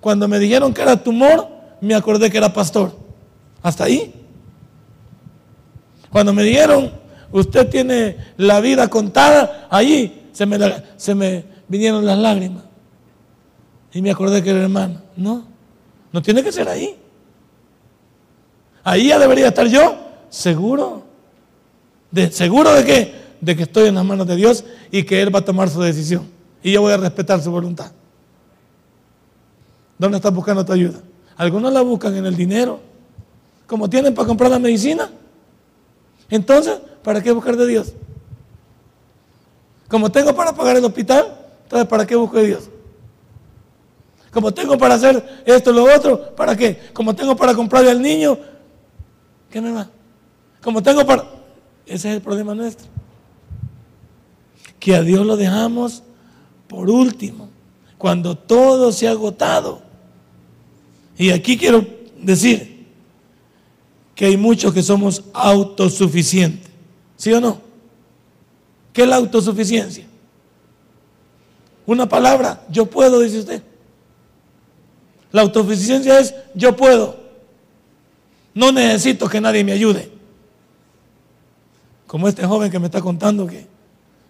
[0.00, 1.46] Cuando me dijeron que era tumor,
[1.80, 2.90] me acordé que era pastor.
[3.62, 4.12] Hasta ahí.
[6.10, 6.90] Cuando me dijeron,
[7.30, 10.58] usted tiene la vida contada, allí se me,
[10.96, 12.64] se me vinieron las lágrimas.
[13.92, 15.02] Y me acordé que era hermano.
[15.16, 15.46] No,
[16.10, 16.96] no tiene que ser ahí.
[18.84, 19.96] Ahí ya debería estar yo,
[20.28, 21.02] seguro.
[22.10, 23.14] De, ¿Seguro de qué?
[23.40, 25.80] De que estoy en las manos de Dios y que Él va a tomar su
[25.80, 26.28] decisión.
[26.62, 27.92] Y yo voy a respetar su voluntad.
[29.98, 31.00] ¿Dónde estás buscando tu ayuda?
[31.36, 32.80] Algunos la buscan en el dinero,
[33.66, 35.10] como tienen para comprar la medicina.
[36.28, 37.92] Entonces, ¿para qué buscar de Dios?
[39.88, 42.68] Como tengo para pagar el hospital, Entonces, ¿para qué busco a Dios?
[44.30, 46.90] Como tengo para hacer esto y lo otro, ¿para qué?
[46.94, 48.38] Como tengo para comprarle al niño,
[49.52, 49.88] ¿qué me va?
[50.60, 51.24] Como tengo para...
[51.86, 52.86] Ese es el problema nuestro.
[54.80, 56.02] Que a Dios lo dejamos
[56.66, 57.50] por último,
[57.98, 59.82] cuando todo se ha agotado.
[61.18, 61.86] Y aquí quiero
[62.20, 62.86] decir
[64.14, 66.70] que hay muchos que somos autosuficientes.
[67.16, 67.60] ¿Sí o no?
[68.92, 70.06] ¿Qué es la autosuficiencia?
[71.86, 73.62] Una palabra, yo puedo, dice usted.
[75.30, 77.21] La autosuficiencia es yo puedo.
[78.54, 80.10] No necesito que nadie me ayude.
[82.06, 83.66] Como este joven que me está contando que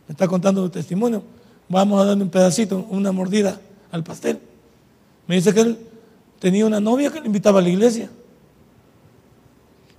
[0.06, 1.22] me está contando su testimonio,
[1.68, 4.38] vamos a darle un pedacito, una mordida al pastel.
[5.26, 5.78] Me dice que él
[6.38, 8.10] tenía una novia que le invitaba a la iglesia.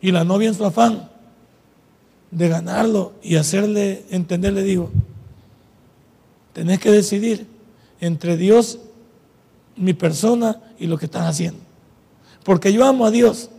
[0.01, 1.09] Y la novia en su afán
[2.29, 4.89] de ganarlo y hacerle entender, le digo,
[6.51, 7.47] tenés que decidir
[8.01, 8.79] entre Dios,
[9.75, 11.59] mi persona y lo que estás haciendo.
[12.43, 13.49] Porque yo amo a Dios,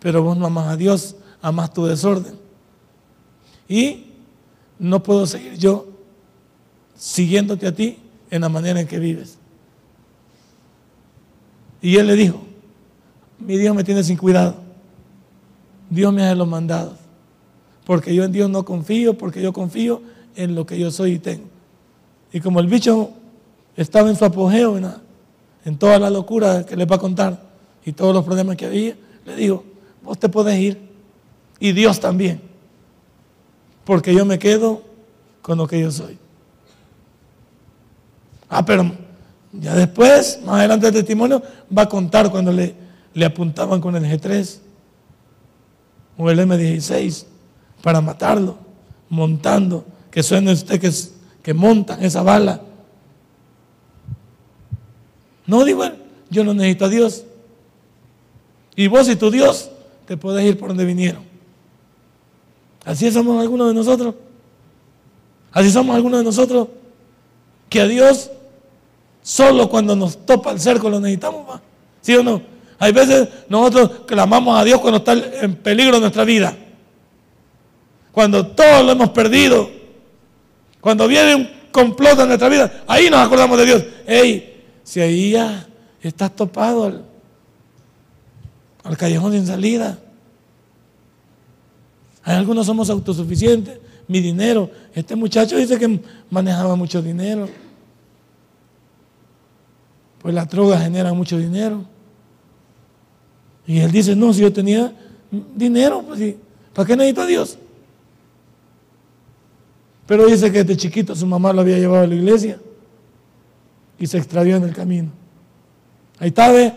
[0.00, 2.34] pero vos no amas a Dios, amas tu desorden.
[3.68, 4.06] Y
[4.78, 5.86] no puedo seguir yo
[6.96, 7.98] siguiéndote a ti
[8.30, 9.38] en la manera en que vives.
[11.82, 12.40] Y él le dijo,
[13.38, 14.56] mi Dios me tiene sin cuidado.
[15.88, 16.98] Dios me hace los mandados.
[17.84, 20.02] Porque yo en Dios no confío, porque yo confío
[20.36, 21.44] en lo que yo soy y tengo.
[22.32, 23.10] Y como el bicho
[23.76, 24.86] estaba en su apogeo, en,
[25.64, 27.50] en toda la locura que le va a contar
[27.84, 29.64] y todos los problemas que había, le digo,
[30.02, 30.90] vos te podés ir.
[31.58, 32.40] Y Dios también.
[33.84, 34.82] Porque yo me quedo
[35.42, 36.18] con lo que yo soy.
[38.48, 38.90] Ah, pero
[39.52, 41.42] ya después, más adelante el testimonio,
[41.76, 42.74] va a contar cuando le,
[43.14, 44.58] le apuntaban con el G3
[46.16, 47.24] o el M16
[47.82, 48.58] para matarlo,
[49.08, 50.92] montando, que suene usted que,
[51.42, 52.60] que montan esa bala.
[55.46, 55.84] No digo,
[56.28, 57.24] yo no necesito a Dios.
[58.76, 59.70] Y vos y tu Dios
[60.10, 61.22] te puedes ir por donde vinieron.
[62.84, 64.16] Así somos algunos de nosotros.
[65.52, 66.66] Así somos algunos de nosotros
[67.68, 68.28] que a Dios
[69.22, 71.60] solo cuando nos topa el cerco lo necesitamos.
[72.00, 72.42] ¿Sí o no?
[72.80, 76.56] Hay veces nosotros clamamos a Dios cuando está en peligro nuestra vida.
[78.10, 79.70] Cuando todo lo hemos perdido.
[80.80, 82.82] Cuando viene un complot en nuestra vida.
[82.88, 83.84] Ahí nos acordamos de Dios.
[84.08, 85.68] Hey, si ahí ya
[86.02, 87.09] estás topado
[88.82, 89.98] al, al callejón sin salida.
[92.22, 93.78] Algunos somos autosuficientes.
[94.06, 94.70] Mi dinero.
[94.94, 97.48] Este muchacho dice que manejaba mucho dinero.
[100.20, 101.84] Pues la droga genera mucho dinero.
[103.66, 104.92] Y él dice, no, si yo tenía
[105.54, 106.34] dinero, pues
[106.74, 107.58] ¿para qué necesito a Dios?
[110.06, 112.58] Pero dice que desde chiquito su mamá lo había llevado a la iglesia
[113.96, 115.10] y se extravió en el camino.
[116.18, 116.72] Ahí está, ve.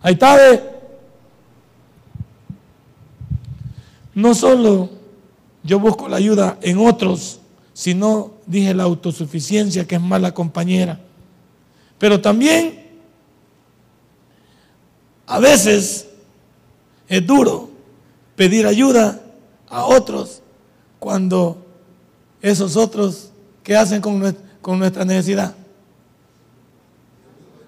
[0.00, 0.73] Ahí está, ve.
[4.14, 4.90] No solo
[5.62, 7.40] yo busco la ayuda en otros,
[7.72, 11.00] sino, dije, la autosuficiencia, que es mala compañera.
[11.98, 12.84] Pero también
[15.26, 16.08] a veces
[17.08, 17.70] es duro
[18.36, 19.20] pedir ayuda
[19.68, 20.42] a otros
[20.98, 21.64] cuando
[22.42, 23.30] esos otros
[23.62, 24.20] que hacen con,
[24.78, 25.54] nuestra necesidad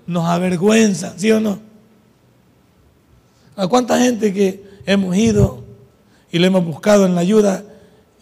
[0.06, 1.58] nos avergüenzan, ¿sí o no?
[3.56, 5.65] ¿A cuánta gente que hemos ido
[6.36, 7.62] y le hemos buscado en la ayuda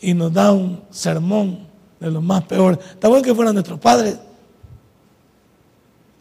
[0.01, 1.67] y nos da un sermón
[1.99, 2.79] de los más peores?
[2.93, 4.17] Está bueno que fueran nuestros padres,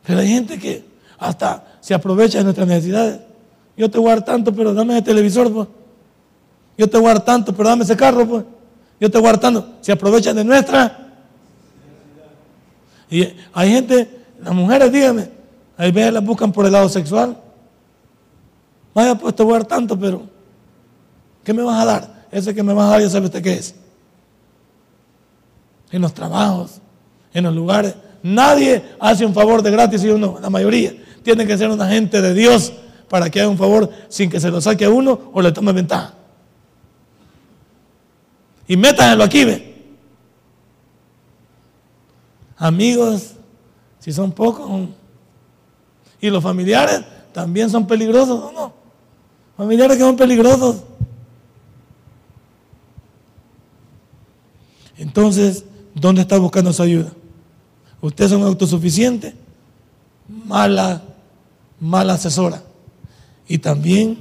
[0.03, 0.83] pero hay gente que
[1.19, 3.19] hasta se aprovecha de nuestras necesidades.
[3.77, 5.67] Yo te voy tanto, pero dame el televisor, pues.
[6.79, 8.43] Yo te voy tanto, pero dame ese carro, pues.
[8.99, 9.67] Yo te voy a dar tanto.
[9.81, 11.13] Se aprovechan de nuestra.
[13.11, 15.29] Y hay gente, las mujeres, díganme,
[15.77, 17.37] hay veces las buscan por el lado sexual.
[18.95, 20.32] Vaya, pues te voy tanto, pero
[21.43, 22.25] ¿qué me vas a dar?
[22.31, 23.75] Ese que me vas a dar, ya sabe usted qué es.
[25.91, 26.81] En los trabajos,
[27.33, 27.95] en los lugares.
[28.23, 30.93] Nadie hace un favor de gratis y uno, la mayoría.
[31.23, 32.73] Tiene que ser una gente de Dios
[33.09, 35.71] para que haga un favor sin que se lo saque a uno o le tome
[35.71, 36.13] ventaja.
[38.67, 39.73] Y métanlo aquí, ve.
[42.57, 43.33] Amigos,
[43.99, 44.89] si son pocos.
[46.21, 47.01] Y los familiares
[47.33, 48.73] también son peligrosos, ¿o no?
[49.57, 50.77] Familiares que son peligrosos.
[55.03, 57.11] Entonces, ¿dónde está buscando su ayuda?
[57.99, 59.35] Usted es un autosuficiente,
[60.29, 61.01] mala,
[61.77, 62.63] mala asesora.
[63.45, 64.17] Y también,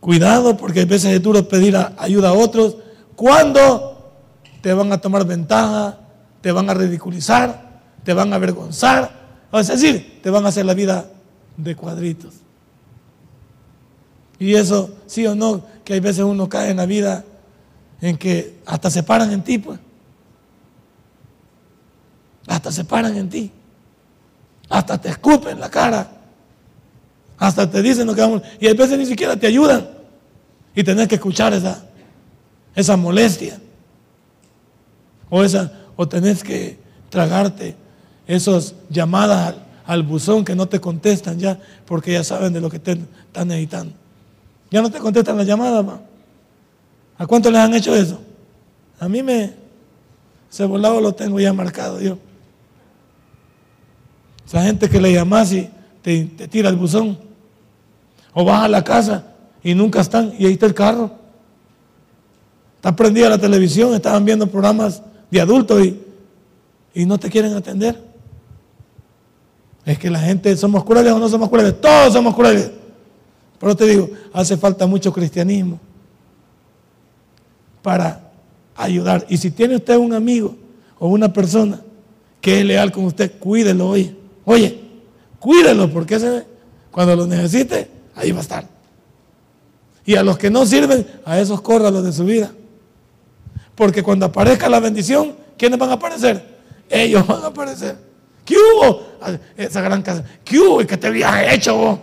[0.00, 2.76] cuidado, porque a veces es duro pedir ayuda a otros
[3.14, 4.14] cuando
[4.62, 5.98] te van a tomar ventaja,
[6.40, 9.10] te van a ridiculizar, te van a avergonzar,
[9.52, 11.10] es decir, te van a hacer la vida
[11.58, 12.32] de cuadritos.
[14.38, 17.22] Y eso, sí o no, que hay veces uno cae en la vida
[18.00, 19.78] en que hasta se paran en ti, pues.
[22.50, 23.48] Hasta se paran en ti.
[24.68, 26.10] Hasta te escupen la cara.
[27.38, 28.42] Hasta te dicen lo que vamos.
[28.58, 29.88] Y a veces ni siquiera te ayudan.
[30.74, 31.84] Y tenés que escuchar esa,
[32.74, 33.60] esa molestia.
[35.28, 36.76] O, esa, o tenés que
[37.08, 37.76] tragarte
[38.26, 39.54] esas llamadas
[39.86, 43.46] al, buzón que no te contestan ya porque ya saben de lo que te están
[43.46, 43.94] necesitando.
[44.72, 45.86] Ya no te contestan las llamadas,
[47.16, 48.20] ¿A cuánto les han hecho eso?
[48.98, 49.52] A mí me,
[50.50, 52.18] ese volado lo tengo ya marcado yo.
[54.50, 55.70] Esa gente que le llamas y
[56.02, 57.16] te, te tira el buzón.
[58.34, 59.26] O vas a la casa
[59.62, 61.08] y nunca están y ahí está el carro.
[62.74, 66.00] Está prendida la televisión, estaban viendo programas de adultos y,
[66.94, 68.02] y no te quieren atender.
[69.84, 71.80] Es que la gente, ¿somos crueles o no somos crueles?
[71.80, 72.72] Todos somos crueles.
[73.60, 75.78] Pero te digo, hace falta mucho cristianismo
[77.82, 78.32] para
[78.74, 79.24] ayudar.
[79.28, 80.56] Y si tiene usted un amigo
[80.98, 81.80] o una persona
[82.40, 84.18] que es leal con usted, cuídelo, oye.
[84.50, 84.80] Oye,
[85.38, 86.18] cuídelo porque
[86.90, 88.64] cuando lo necesite, ahí va a estar.
[90.04, 92.50] Y a los que no sirven, a esos córralos de su vida.
[93.76, 96.44] Porque cuando aparezca la bendición, ¿quiénes van a aparecer?
[96.88, 97.96] Ellos van a aparecer.
[98.44, 99.04] ¿Qué hubo?
[99.56, 100.24] Esa gran casa.
[100.44, 100.82] ¿Qué hubo?
[100.82, 102.00] ¿Y qué te habías hecho vos?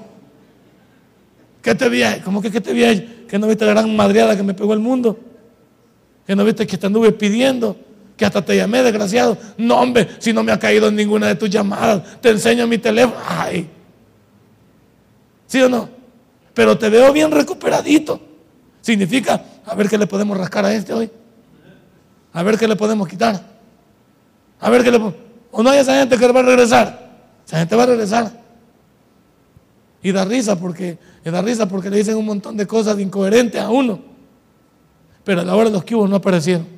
[1.61, 3.07] ¿Qué te habías ¿Cómo que qué te habías hecho?
[3.27, 5.19] ¿Que no viste la gran madreada que me pegó el mundo?
[6.25, 7.75] ¿Que no viste que te anduve pidiendo?
[8.17, 9.37] Que hasta te llamé, desgraciado.
[9.57, 12.79] No, hombre, si no me ha caído en ninguna de tus llamadas, te enseño mi
[12.79, 13.21] teléfono.
[13.25, 13.69] Ay.
[15.45, 15.87] ¿Sí o no?
[16.55, 18.19] Pero te veo bien recuperadito.
[18.81, 21.11] Significa, a ver qué le podemos rascar a este hoy.
[22.33, 23.39] A ver qué le podemos quitar.
[24.59, 25.13] A ver qué le
[25.51, 27.17] O no hay esa gente que va a regresar.
[27.45, 28.31] Esa gente va a regresar.
[30.01, 33.69] Y da risa porque, da risa porque le dicen un montón de cosas incoherentes a
[33.69, 33.99] uno.
[35.23, 36.76] Pero a la hora de los cubos no aparecieron.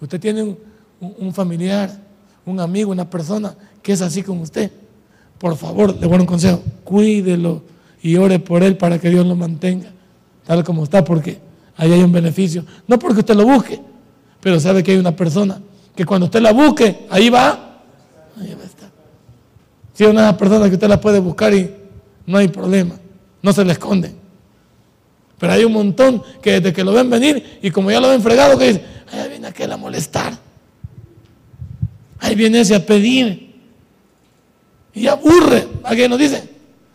[0.00, 0.56] Usted tiene
[1.00, 1.90] un, familiar,
[2.46, 4.70] un amigo, una persona que es así como usted.
[5.38, 6.62] Por favor, le voy un consejo.
[6.84, 7.62] Cuídelo
[8.02, 9.92] y ore por él para que Dios lo mantenga
[10.50, 11.38] tal como está, porque
[11.76, 12.64] ahí hay un beneficio.
[12.88, 13.80] No porque usted lo busque,
[14.40, 15.60] pero sabe que hay una persona
[15.94, 17.78] que cuando usted la busque, ahí va,
[18.36, 18.90] ahí va a estar.
[19.94, 21.70] Si hay una persona que usted la puede buscar y
[22.26, 22.96] no hay problema,
[23.42, 24.12] no se le esconde.
[25.38, 28.20] Pero hay un montón que desde que lo ven venir y como ya lo ven
[28.20, 30.38] fregado, que dice, ahí viene aquel a molestar.
[32.20, 33.54] Ahí viene ese a pedir.
[34.92, 35.68] Y aburre.
[35.82, 36.48] Alguien nos dice,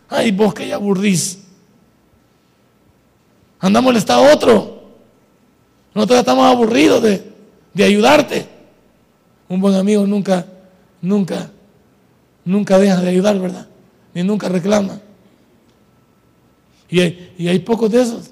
[0.10, 1.40] ay, vos que ya aburrís.
[3.60, 4.84] Anda a molestar a otro.
[5.94, 7.32] Nosotros estamos aburridos de,
[7.74, 8.46] de ayudarte.
[9.48, 10.46] Un buen amigo nunca,
[11.02, 11.50] nunca,
[12.44, 13.68] nunca deja de ayudar, ¿verdad?
[14.14, 15.00] Ni nunca reclama.
[16.90, 18.32] Y hay, y hay pocos de esos.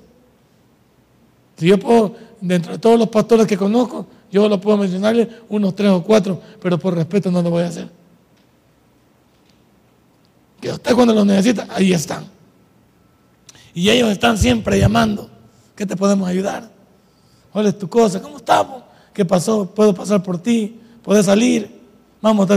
[1.57, 5.75] Si yo puedo, dentro de todos los pastores que conozco, yo lo puedo mencionarle unos
[5.75, 7.89] tres o cuatro, pero por respeto no lo voy a hacer.
[10.59, 12.25] Que usted cuando los necesita, ahí están.
[13.73, 15.29] Y ellos están siempre llamando.
[15.73, 16.69] ¿Qué te podemos ayudar?
[17.51, 18.21] ¿Cuál es tu cosa?
[18.21, 18.83] ¿Cómo estamos?
[19.13, 19.65] ¿Qué pasó?
[19.65, 20.79] ¿Puedo pasar por ti?
[21.01, 21.81] ¿Puedes salir?
[22.21, 22.49] Vamos,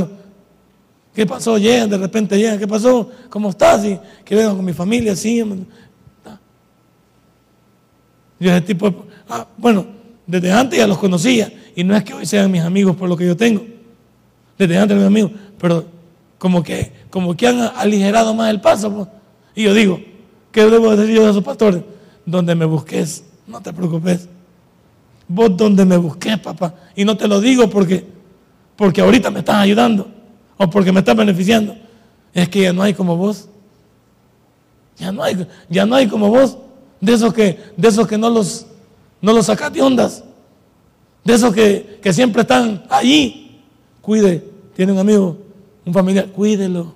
[1.14, 1.59] ¿qué pasó?
[1.59, 2.59] Llegan, de repente llegan.
[2.59, 3.09] ¿Qué pasó?
[3.31, 3.85] ¿Cómo estás?
[3.85, 5.42] Y que vengo con mi familia, sí.
[8.38, 9.87] Y ese tipo, ah, bueno,
[10.27, 11.53] desde antes ya los conocía.
[11.75, 13.64] Y no es que hoy sean mis amigos por lo que yo tengo.
[14.59, 15.33] Desde antes mis amigos.
[15.59, 15.85] Pero
[16.38, 18.92] como que, como que han aligerado más el paso.
[18.92, 19.09] Pues.
[19.55, 20.01] Y yo digo,
[20.57, 21.83] ¿Qué debo decir yo a esos pastores?
[22.25, 24.27] Donde me busques, no te preocupes.
[25.29, 26.75] Vos donde me busques, papá.
[26.94, 28.07] Y no te lo digo porque,
[28.75, 30.09] porque ahorita me estás ayudando
[30.57, 31.77] o porque me estás beneficiando.
[32.33, 33.51] Es que ya no hay como vos.
[34.96, 36.57] Ya no hay, ya no hay como vos.
[37.01, 38.67] De esos que, de esos que no los,
[39.21, 40.25] no los sacas de ondas.
[41.25, 43.61] De esos que, que siempre están allí.
[44.01, 44.44] Cuide.
[44.75, 45.38] Tiene un amigo,
[45.85, 46.29] un familiar.
[46.29, 46.94] Cuídelo.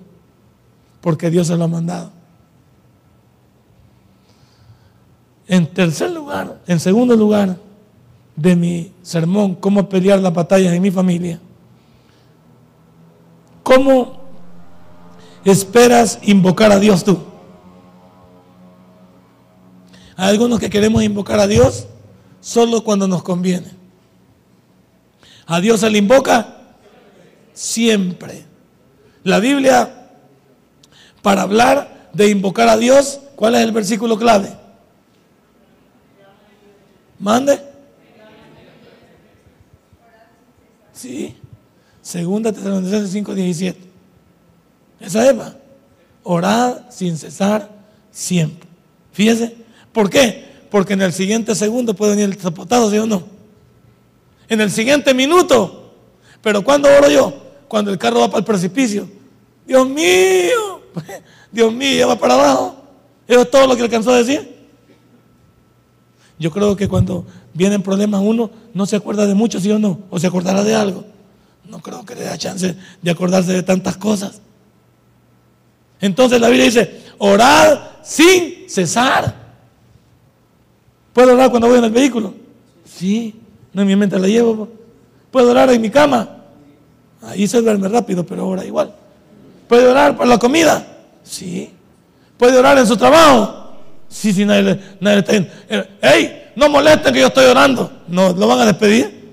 [1.01, 2.11] Porque Dios se lo ha mandado.
[5.47, 7.57] En tercer lugar, en segundo lugar
[8.37, 11.39] de mi sermón, cómo pelear las batallas en mi familia,
[13.61, 14.21] ¿cómo
[15.43, 17.17] esperas invocar a Dios tú?
[20.21, 21.87] Hay algunos que queremos invocar a Dios
[22.41, 23.71] solo cuando nos conviene.
[25.47, 26.57] A Dios se le invoca
[27.53, 28.45] siempre.
[29.23, 30.11] La Biblia,
[31.23, 34.55] para hablar de invocar a Dios, ¿cuál es el versículo clave?
[37.17, 37.59] Mande.
[40.93, 41.35] Sí.
[42.03, 43.79] Segunda Tesalonicenses 5, 17.
[44.99, 45.35] Esa es.
[46.21, 47.71] Orad sin cesar
[48.11, 48.69] siempre.
[49.13, 49.60] Fíjese.
[49.91, 50.49] ¿Por qué?
[50.69, 53.23] Porque en el siguiente segundo puede venir el zapotado, ¿sí o no?
[54.47, 55.93] En el siguiente minuto.
[56.41, 57.33] Pero ¿cuándo oro yo?
[57.67, 59.07] Cuando el carro va para el precipicio.
[59.65, 60.81] Dios mío.
[61.51, 62.75] Dios mío, ya va para abajo.
[63.27, 64.61] Eso es todo lo que alcanzó a decir.
[66.39, 69.99] Yo creo que cuando vienen problemas uno no se acuerda de mucho, ¿sí o no?
[70.09, 71.05] O se acordará de algo.
[71.69, 74.41] No creo que le dé chance de acordarse de tantas cosas.
[75.99, 79.40] Entonces la Biblia dice, orar sin cesar.
[81.13, 82.33] ¿Puedo orar cuando voy en el vehículo?
[82.85, 83.35] Sí,
[83.73, 84.67] no en mi mente la llevo.
[85.29, 86.37] ¿Puedo orar en mi cama?
[87.21, 88.93] Ahí se duerme rápido, pero ora igual.
[89.67, 90.85] ¿Puede orar por la comida?
[91.23, 91.71] Sí.
[92.37, 93.61] ¿Puede orar en su trabajo?
[94.09, 96.51] Sí, sí, nadie, nadie está eh, ¡Ey!
[96.55, 97.89] No molesten que yo estoy orando.
[98.07, 99.31] No, lo van a despedir.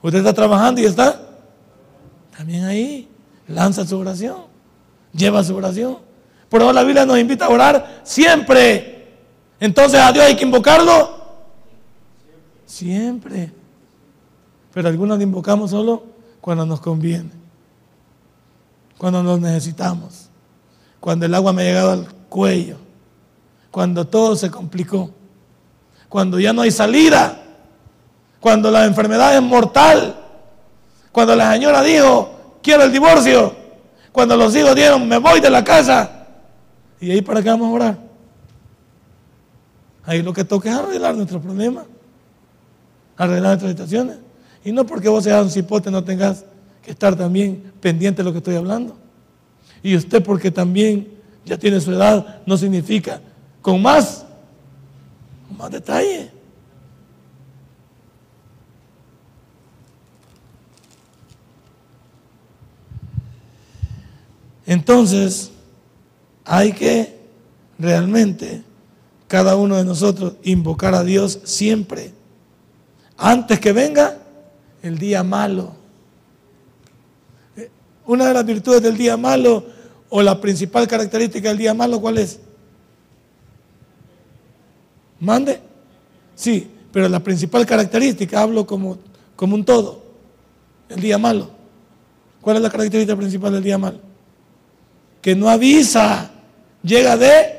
[0.00, 1.20] Usted está trabajando y está
[2.36, 3.08] también ahí.
[3.48, 4.36] Lanza su oración.
[5.12, 5.98] Lleva su oración.
[6.48, 8.95] Por eso la Biblia nos invita a orar siempre.
[9.60, 11.16] Entonces a Dios hay que invocarlo
[12.64, 13.52] siempre.
[14.72, 16.04] Pero algunos lo invocamos solo
[16.40, 17.30] cuando nos conviene.
[18.98, 20.28] Cuando nos necesitamos.
[21.00, 22.86] Cuando el agua me ha llegado al cuello
[23.76, 25.10] cuando todo se complicó,
[26.08, 27.42] cuando ya no hay salida,
[28.40, 30.16] cuando la enfermedad es mortal,
[31.12, 33.54] cuando la señora dijo, quiero el divorcio,
[34.12, 36.26] cuando los hijos dieron, me voy de la casa.
[36.98, 37.98] ¿Y ahí para qué vamos a orar?
[40.06, 41.84] Ahí lo que toca es arreglar nuestros problemas,
[43.16, 44.18] arreglar nuestras situaciones.
[44.64, 46.44] Y no porque vos seas un cipote no tengas
[46.82, 48.96] que estar también pendiente de lo que estoy hablando.
[49.82, 51.08] Y usted porque también
[51.44, 53.20] ya tiene su edad, no significa
[53.60, 54.24] con más,
[55.48, 56.30] con más detalle.
[64.66, 65.50] Entonces,
[66.44, 67.16] hay que
[67.78, 68.65] realmente
[69.28, 72.12] cada uno de nosotros invocar a Dios siempre,
[73.16, 74.18] antes que venga
[74.82, 75.74] el día malo.
[78.06, 79.64] Una de las virtudes del día malo
[80.08, 82.38] o la principal característica del día malo, ¿cuál es?
[85.18, 85.60] ¿Mande?
[86.36, 88.98] Sí, pero la principal característica, hablo como,
[89.34, 90.02] como un todo,
[90.88, 91.50] el día malo.
[92.40, 93.98] ¿Cuál es la característica principal del día malo?
[95.20, 96.30] Que no avisa,
[96.82, 97.55] llega de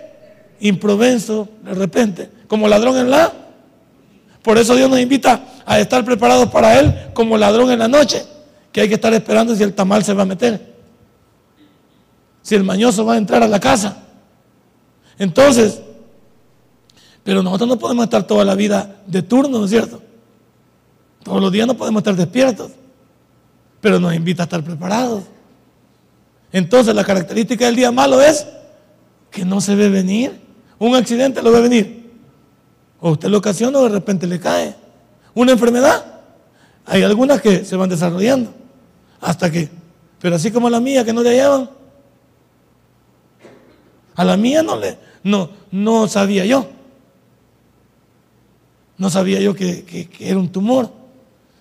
[0.60, 3.34] improvenso de repente, como ladrón en la...
[4.42, 8.24] Por eso Dios nos invita a estar preparados para Él como ladrón en la noche,
[8.72, 10.76] que hay que estar esperando si el tamal se va a meter,
[12.42, 14.04] si el mañoso va a entrar a la casa.
[15.20, 15.82] Entonces,
[17.24, 20.02] pero nosotros no podemos estar toda la vida de turno, ¿no es cierto?
[21.24, 22.72] Todos los días no podemos estar despiertos,
[23.82, 25.24] pero nos invita a estar preparados.
[26.54, 28.48] Entonces la característica del día malo es
[29.30, 30.47] que no se ve venir.
[30.80, 32.12] Un accidente lo ve venir.
[33.00, 34.76] O usted lo ocasiona o de repente le cae.
[35.34, 36.06] Una enfermedad.
[36.86, 38.52] Hay algunas que se van desarrollando.
[39.22, 39.70] Hasta que.
[40.20, 41.70] Pero así como la mía que no le llevan.
[44.16, 44.98] A la mía no le.
[45.24, 46.68] No, no sabía yo.
[48.98, 50.92] No sabía yo que, era un tumor.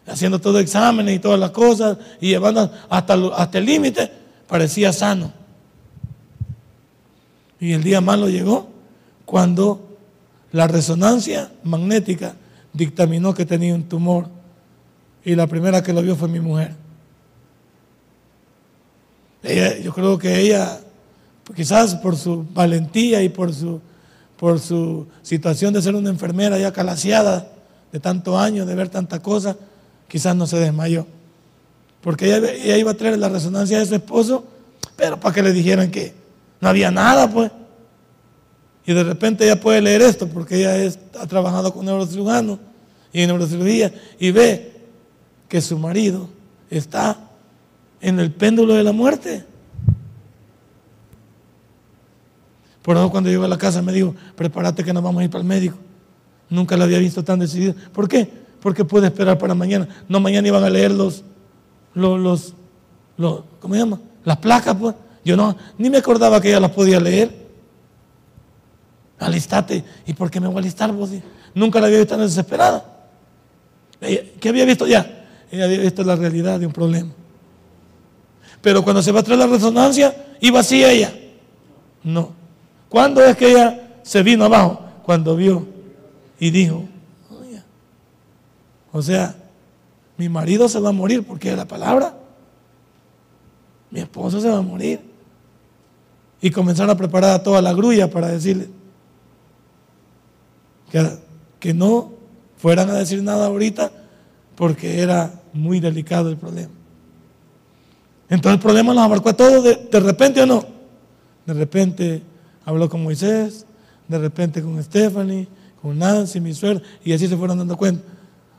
[0.06, 4.10] Haciendo todo exámenes y todas las cosas y llevando hasta, hasta el límite,
[4.46, 5.32] parecía sano.
[7.58, 8.75] Y el día malo llegó
[9.26, 9.98] cuando
[10.52, 12.34] la resonancia magnética
[12.72, 14.28] dictaminó que tenía un tumor.
[15.22, 16.74] Y la primera que lo vio fue mi mujer.
[19.82, 20.80] yo creo que ella,
[21.54, 23.82] quizás por su valentía y por su
[24.36, 27.50] por su situación de ser una enfermera ya calaseada
[27.92, 29.56] de tantos años, de ver tanta cosa,
[30.08, 31.06] quizás no se desmayó.
[32.02, 34.44] Porque ella, iba a traer la resonancia de su esposo,
[34.96, 36.12] pero para que le dijeran que
[36.60, 37.50] no había nada, pues.
[38.86, 42.58] Y de repente ella puede leer esto, porque ella ha trabajado con neurocirujano
[43.12, 44.72] y en neurocirugía, y ve
[45.48, 46.28] que su marido
[46.70, 47.18] está
[48.00, 49.44] en el péndulo de la muerte.
[52.82, 55.30] Por eso cuando llegó a la casa me dijo, prepárate que nos vamos a ir
[55.30, 55.76] para el médico.
[56.48, 57.74] Nunca la había visto tan decidida.
[57.92, 58.30] ¿Por qué?
[58.60, 59.88] Porque puede esperar para mañana.
[60.08, 61.24] No, mañana iban a leer los,
[61.94, 62.54] los,
[63.16, 64.00] los, ¿cómo se llama?
[64.24, 64.94] Las placas, pues.
[65.24, 67.45] Yo no, ni me acordaba que ella las podía leer.
[69.18, 69.84] Alistate.
[70.06, 71.10] ¿Y por qué me voy a alistar vos?
[71.54, 72.84] Nunca la había visto tan desesperada.
[74.00, 75.24] ¿Qué había visto ya?
[75.50, 77.10] Ella había visto la realidad de un problema.
[78.60, 81.12] Pero cuando se va a traer la resonancia, iba así ella.
[82.02, 82.30] No.
[82.88, 84.80] ¿Cuándo es que ella se vino abajo?
[85.04, 85.66] Cuando vio
[86.38, 86.84] y dijo,
[88.92, 89.34] o sea,
[90.16, 92.14] mi marido se va a morir porque es la palabra.
[93.90, 95.00] mi esposo se va a morir.
[96.40, 98.68] Y comenzaron a preparar toda la grulla para decirle
[100.96, 101.18] que,
[101.60, 102.12] que no
[102.56, 103.90] fueran a decir nada ahorita
[104.54, 106.72] porque era muy delicado el problema.
[108.30, 110.64] Entonces el problema nos abarcó a todos de, de repente o no.
[111.44, 112.22] De repente
[112.64, 113.66] habló con Moisés,
[114.08, 115.46] de repente con Stephanie,
[115.82, 118.02] con Nancy, mi suegra, y así se fueron dando cuenta.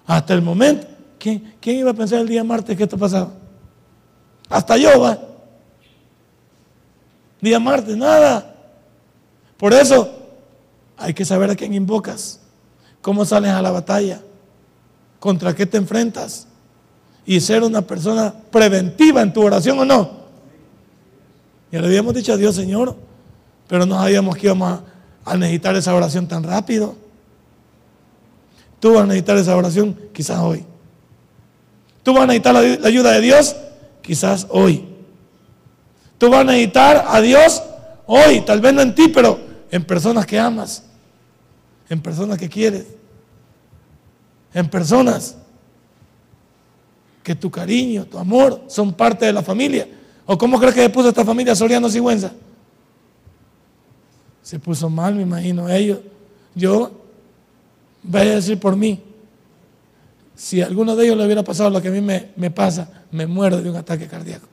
[0.05, 3.31] Hasta el momento, ¿quién, quién iba a pensar el día martes que esto pasaba?
[4.47, 5.19] Hasta yo, va.
[7.41, 8.55] Día martes, nada.
[9.57, 10.16] Por eso
[10.97, 12.39] hay que saber a quién invocas,
[13.01, 14.21] cómo sales a la batalla,
[15.19, 16.47] contra qué te enfrentas
[17.25, 20.11] y ser una persona preventiva en tu oración o no.
[21.71, 22.95] Ya le habíamos dicho a Dios, Señor,
[23.67, 24.81] pero no sabíamos que íbamos
[25.25, 26.95] a, necesitar esa oración tan rápido.
[28.79, 30.63] Tú vas a necesitar esa oración quizás hoy.
[32.03, 33.55] Tú vas a necesitar la, la ayuda de Dios
[34.01, 34.85] quizás hoy.
[36.17, 37.61] Tú vas a necesitar a Dios
[38.05, 39.37] hoy, tal vez no en ti, pero
[39.69, 40.83] en personas que amas,
[41.89, 42.85] en personas que quieres,
[44.53, 45.37] en personas
[47.23, 49.87] que tu cariño, tu amor son parte de la familia.
[50.25, 52.31] ¿O cómo crees que se puso esta familia Soriano Sigüenza?
[54.41, 55.99] Se puso mal, me imagino ellos.
[56.55, 56.91] Yo,
[58.03, 59.01] voy a decir por mí,
[60.35, 63.03] si a alguno de ellos le hubiera pasado lo que a mí me, me pasa,
[63.11, 64.47] me muero de un ataque cardíaco.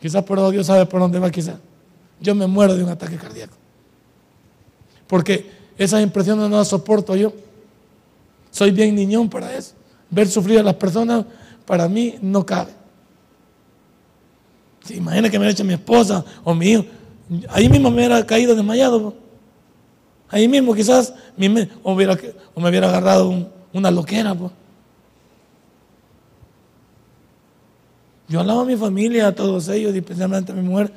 [0.00, 1.56] Quizás por Dios sabe por dónde va, quizás.
[2.20, 3.56] Yo me muero de un ataque cardíaco.
[5.06, 7.32] Porque esas impresiones no las soporto yo.
[8.50, 9.74] Soy bien niñón para eso.
[10.10, 11.24] Ver sufrir a las personas
[11.66, 12.72] para mí no cabe.
[14.90, 16.84] Imagina que me eche mi esposa o mi hijo,
[17.48, 19.14] ahí mismo me hubiera caído desmayado.
[20.28, 24.36] Ahí mismo quizás me, o, me hubiera agarrado una loquera.
[28.28, 30.92] Yo hablaba a mi familia, a todos ellos, especialmente a mi mujer,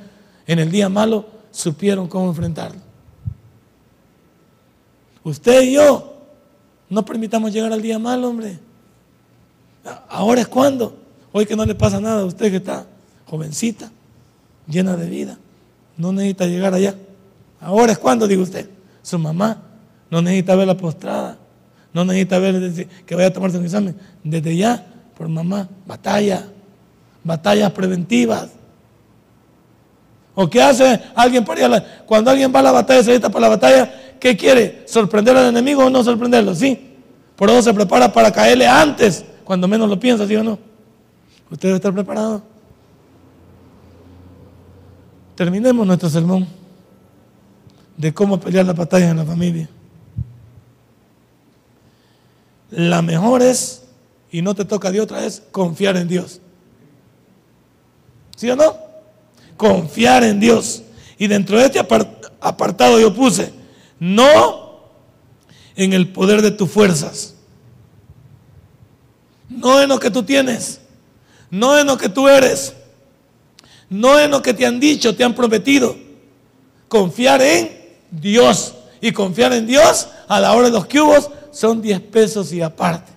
[0.46, 2.89] en el día malo supieron cómo enfrentarlo.
[5.22, 6.14] Usted y yo
[6.88, 8.58] no permitamos llegar al día malo, hombre.
[10.08, 10.96] Ahora es cuando.
[11.32, 12.86] Hoy que no le pasa nada a usted que está
[13.26, 13.90] jovencita,
[14.66, 15.38] llena de vida.
[15.96, 16.94] No necesita llegar allá.
[17.60, 18.68] Ahora es cuando, digo usted.
[19.02, 19.62] Su mamá
[20.10, 21.38] no necesita verla postrada.
[21.92, 23.96] No necesita ver que vaya a tomarse un examen.
[24.24, 24.84] Desde ya,
[25.16, 26.46] por mamá, batalla.
[27.22, 28.48] Batallas preventivas.
[30.34, 33.48] ¿O qué hace alguien para Cuando alguien va a la batalla, se necesita para la
[33.48, 34.84] batalla, ¿qué quiere?
[34.86, 36.54] ¿Sorprender al enemigo o no sorprenderlo?
[36.54, 36.78] Sí.
[37.34, 40.58] Por eso se prepara para caerle antes cuando menos lo piensa, ¿sí o no?
[41.50, 42.42] ¿Usted debe estar preparado?
[45.34, 46.46] Terminemos nuestro sermón
[47.96, 49.68] de cómo pelear la batalla en la familia.
[52.70, 53.84] La mejor es,
[54.30, 56.40] y no te toca de otra, es confiar en Dios.
[58.36, 58.76] ¿Sí o no?
[59.56, 60.82] Confiar en Dios.
[61.18, 61.80] Y dentro de este
[62.40, 63.52] apartado yo puse,
[64.00, 64.80] no
[65.76, 67.34] en el poder de tus fuerzas
[69.50, 70.80] no en lo que tú tienes,
[71.50, 72.72] no en lo que tú eres,
[73.90, 75.96] no en lo que te han dicho, te han prometido.
[76.88, 77.70] Confiar en
[78.10, 78.74] Dios.
[79.02, 83.10] Y confiar en Dios a la hora de los cubos son 10 pesos y aparte.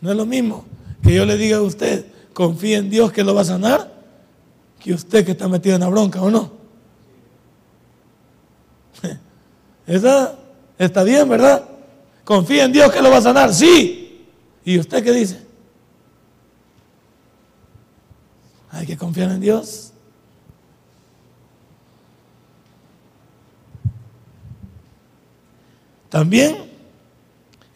[0.00, 0.64] No es lo mismo
[1.02, 3.92] que yo le diga a usted, confíe en Dios que lo va a sanar,
[4.82, 6.59] que usted que está metido en la bronca o no.
[9.86, 10.36] Esa
[10.78, 11.64] está bien, ¿verdad?
[12.24, 13.52] Confía en Dios que lo va a sanar.
[13.52, 14.26] Sí.
[14.64, 15.40] ¿Y usted qué dice?
[18.70, 19.92] Hay que confiar en Dios.
[26.08, 26.56] También,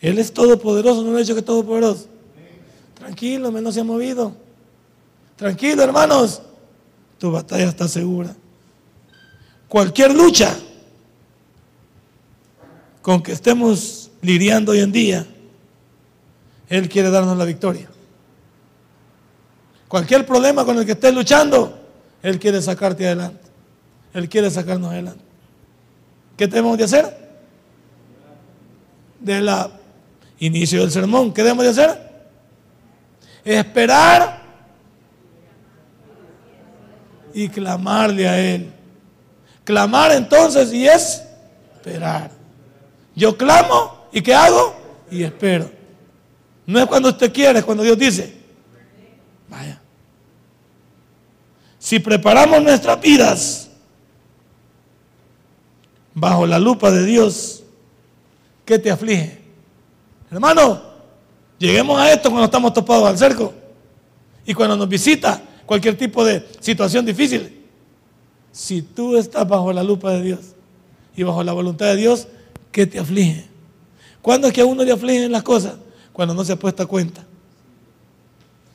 [0.01, 2.09] Él es todopoderoso, no le he dicho que es todopoderoso.
[2.95, 4.35] Tranquilo, menos se ha movido.
[5.37, 6.43] Tranquilo, hermanos.
[7.19, 8.35] Tu batalla está segura.
[9.69, 10.57] Cualquier lucha
[13.05, 15.27] con que estemos lidiando hoy en día,
[16.71, 17.87] Él quiere darnos la victoria.
[19.89, 21.79] Cualquier problema con el que estés luchando,
[22.23, 23.43] Él quiere sacarte adelante.
[24.15, 25.23] Él quiere sacarnos adelante.
[26.35, 27.37] ¿Qué tenemos de hacer?
[29.21, 29.71] De la
[30.39, 32.11] inicio del sermón, ¿qué debemos de hacer?
[33.45, 34.41] Esperar
[37.35, 38.73] y clamarle a Él.
[39.63, 41.23] Clamar entonces y es
[41.75, 42.44] esperar.
[43.15, 44.77] Yo clamo ¿Y qué hago?
[45.11, 45.69] Y espero.
[46.67, 48.33] No es cuando usted quiere, es cuando Dios dice.
[49.49, 49.81] Vaya.
[51.81, 53.71] Si preparamos nuestras vidas
[56.15, 57.65] bajo la lupa de Dios,
[58.65, 59.43] ¿qué te aflige?
[60.31, 60.81] Hermano,
[61.59, 63.53] lleguemos a esto cuando estamos topados al cerco.
[64.47, 67.65] Y cuando nos visita cualquier tipo de situación difícil,
[68.53, 70.41] si tú estás bajo la lupa de Dios
[71.17, 72.29] y bajo la voluntad de Dios,
[72.75, 73.47] ¿qué te aflige?
[74.21, 75.75] ¿Cuándo es que a uno le afligen las cosas?
[76.13, 77.25] Cuando no se ha puesto cuenta.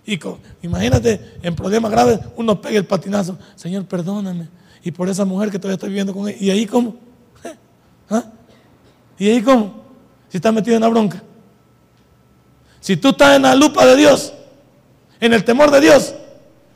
[0.05, 0.17] Y
[0.61, 3.37] imagínate, en problemas graves, uno pega el patinazo.
[3.57, 4.47] Señor, perdóname.
[4.85, 6.37] Y por esa mujer que todavía estoy viviendo con ella.
[6.39, 6.95] ¿Y ahí cómo?
[8.09, 8.23] ¿Ah?
[9.17, 9.83] ¿Y ahí cómo?
[10.29, 11.21] Si está metido en la bronca.
[12.79, 14.33] Si tú estás en la lupa de Dios,
[15.19, 16.15] en el temor de Dios,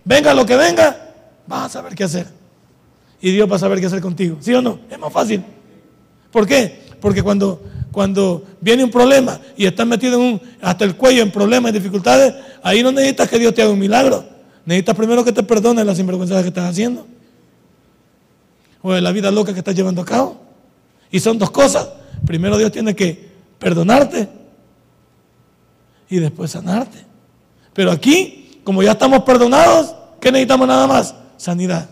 [0.04, 1.14] venga lo que venga,
[1.48, 2.28] vas a saber qué hacer.
[3.22, 4.38] Y Dios va a saber qué hacer contigo.
[4.42, 4.82] ¿Sí o no?
[4.90, 5.42] Es más fácil.
[6.30, 6.83] ¿Por qué?
[7.04, 11.74] Porque cuando, cuando viene un problema y estás metido hasta el cuello en problemas y
[11.74, 12.34] dificultades,
[12.64, 14.24] ahí no necesitas que Dios te haga un milagro.
[14.66, 17.06] Necesitas primero que te perdone las sinvergüenzas que estás haciendo.
[18.82, 20.40] O de la vida loca que estás llevando a cabo.
[21.12, 21.90] Y son dos cosas.
[22.26, 24.30] Primero Dios tiene que perdonarte
[26.10, 27.00] y después sanarte.
[27.74, 31.14] Pero aquí, como ya estamos perdonados, ¿qué necesitamos nada más?
[31.36, 31.90] Sanidad.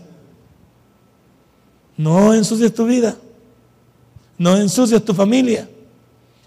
[1.98, 3.14] No ensucies tu vida.
[4.42, 5.68] No ensucies tu familia.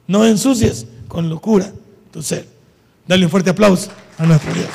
[0.05, 1.71] No ensucies con locura
[2.11, 2.45] tu ser.
[3.07, 4.67] Dale un fuerte aplauso a nuestro Dios.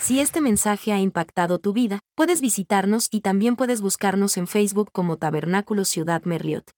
[0.00, 4.90] Si este mensaje ha impactado tu vida, puedes visitarnos y también puedes buscarnos en Facebook
[4.92, 6.70] como Tabernáculo Ciudad Merliot.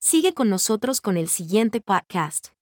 [0.00, 2.52] Sigue con nosotros con el siguiente podcast.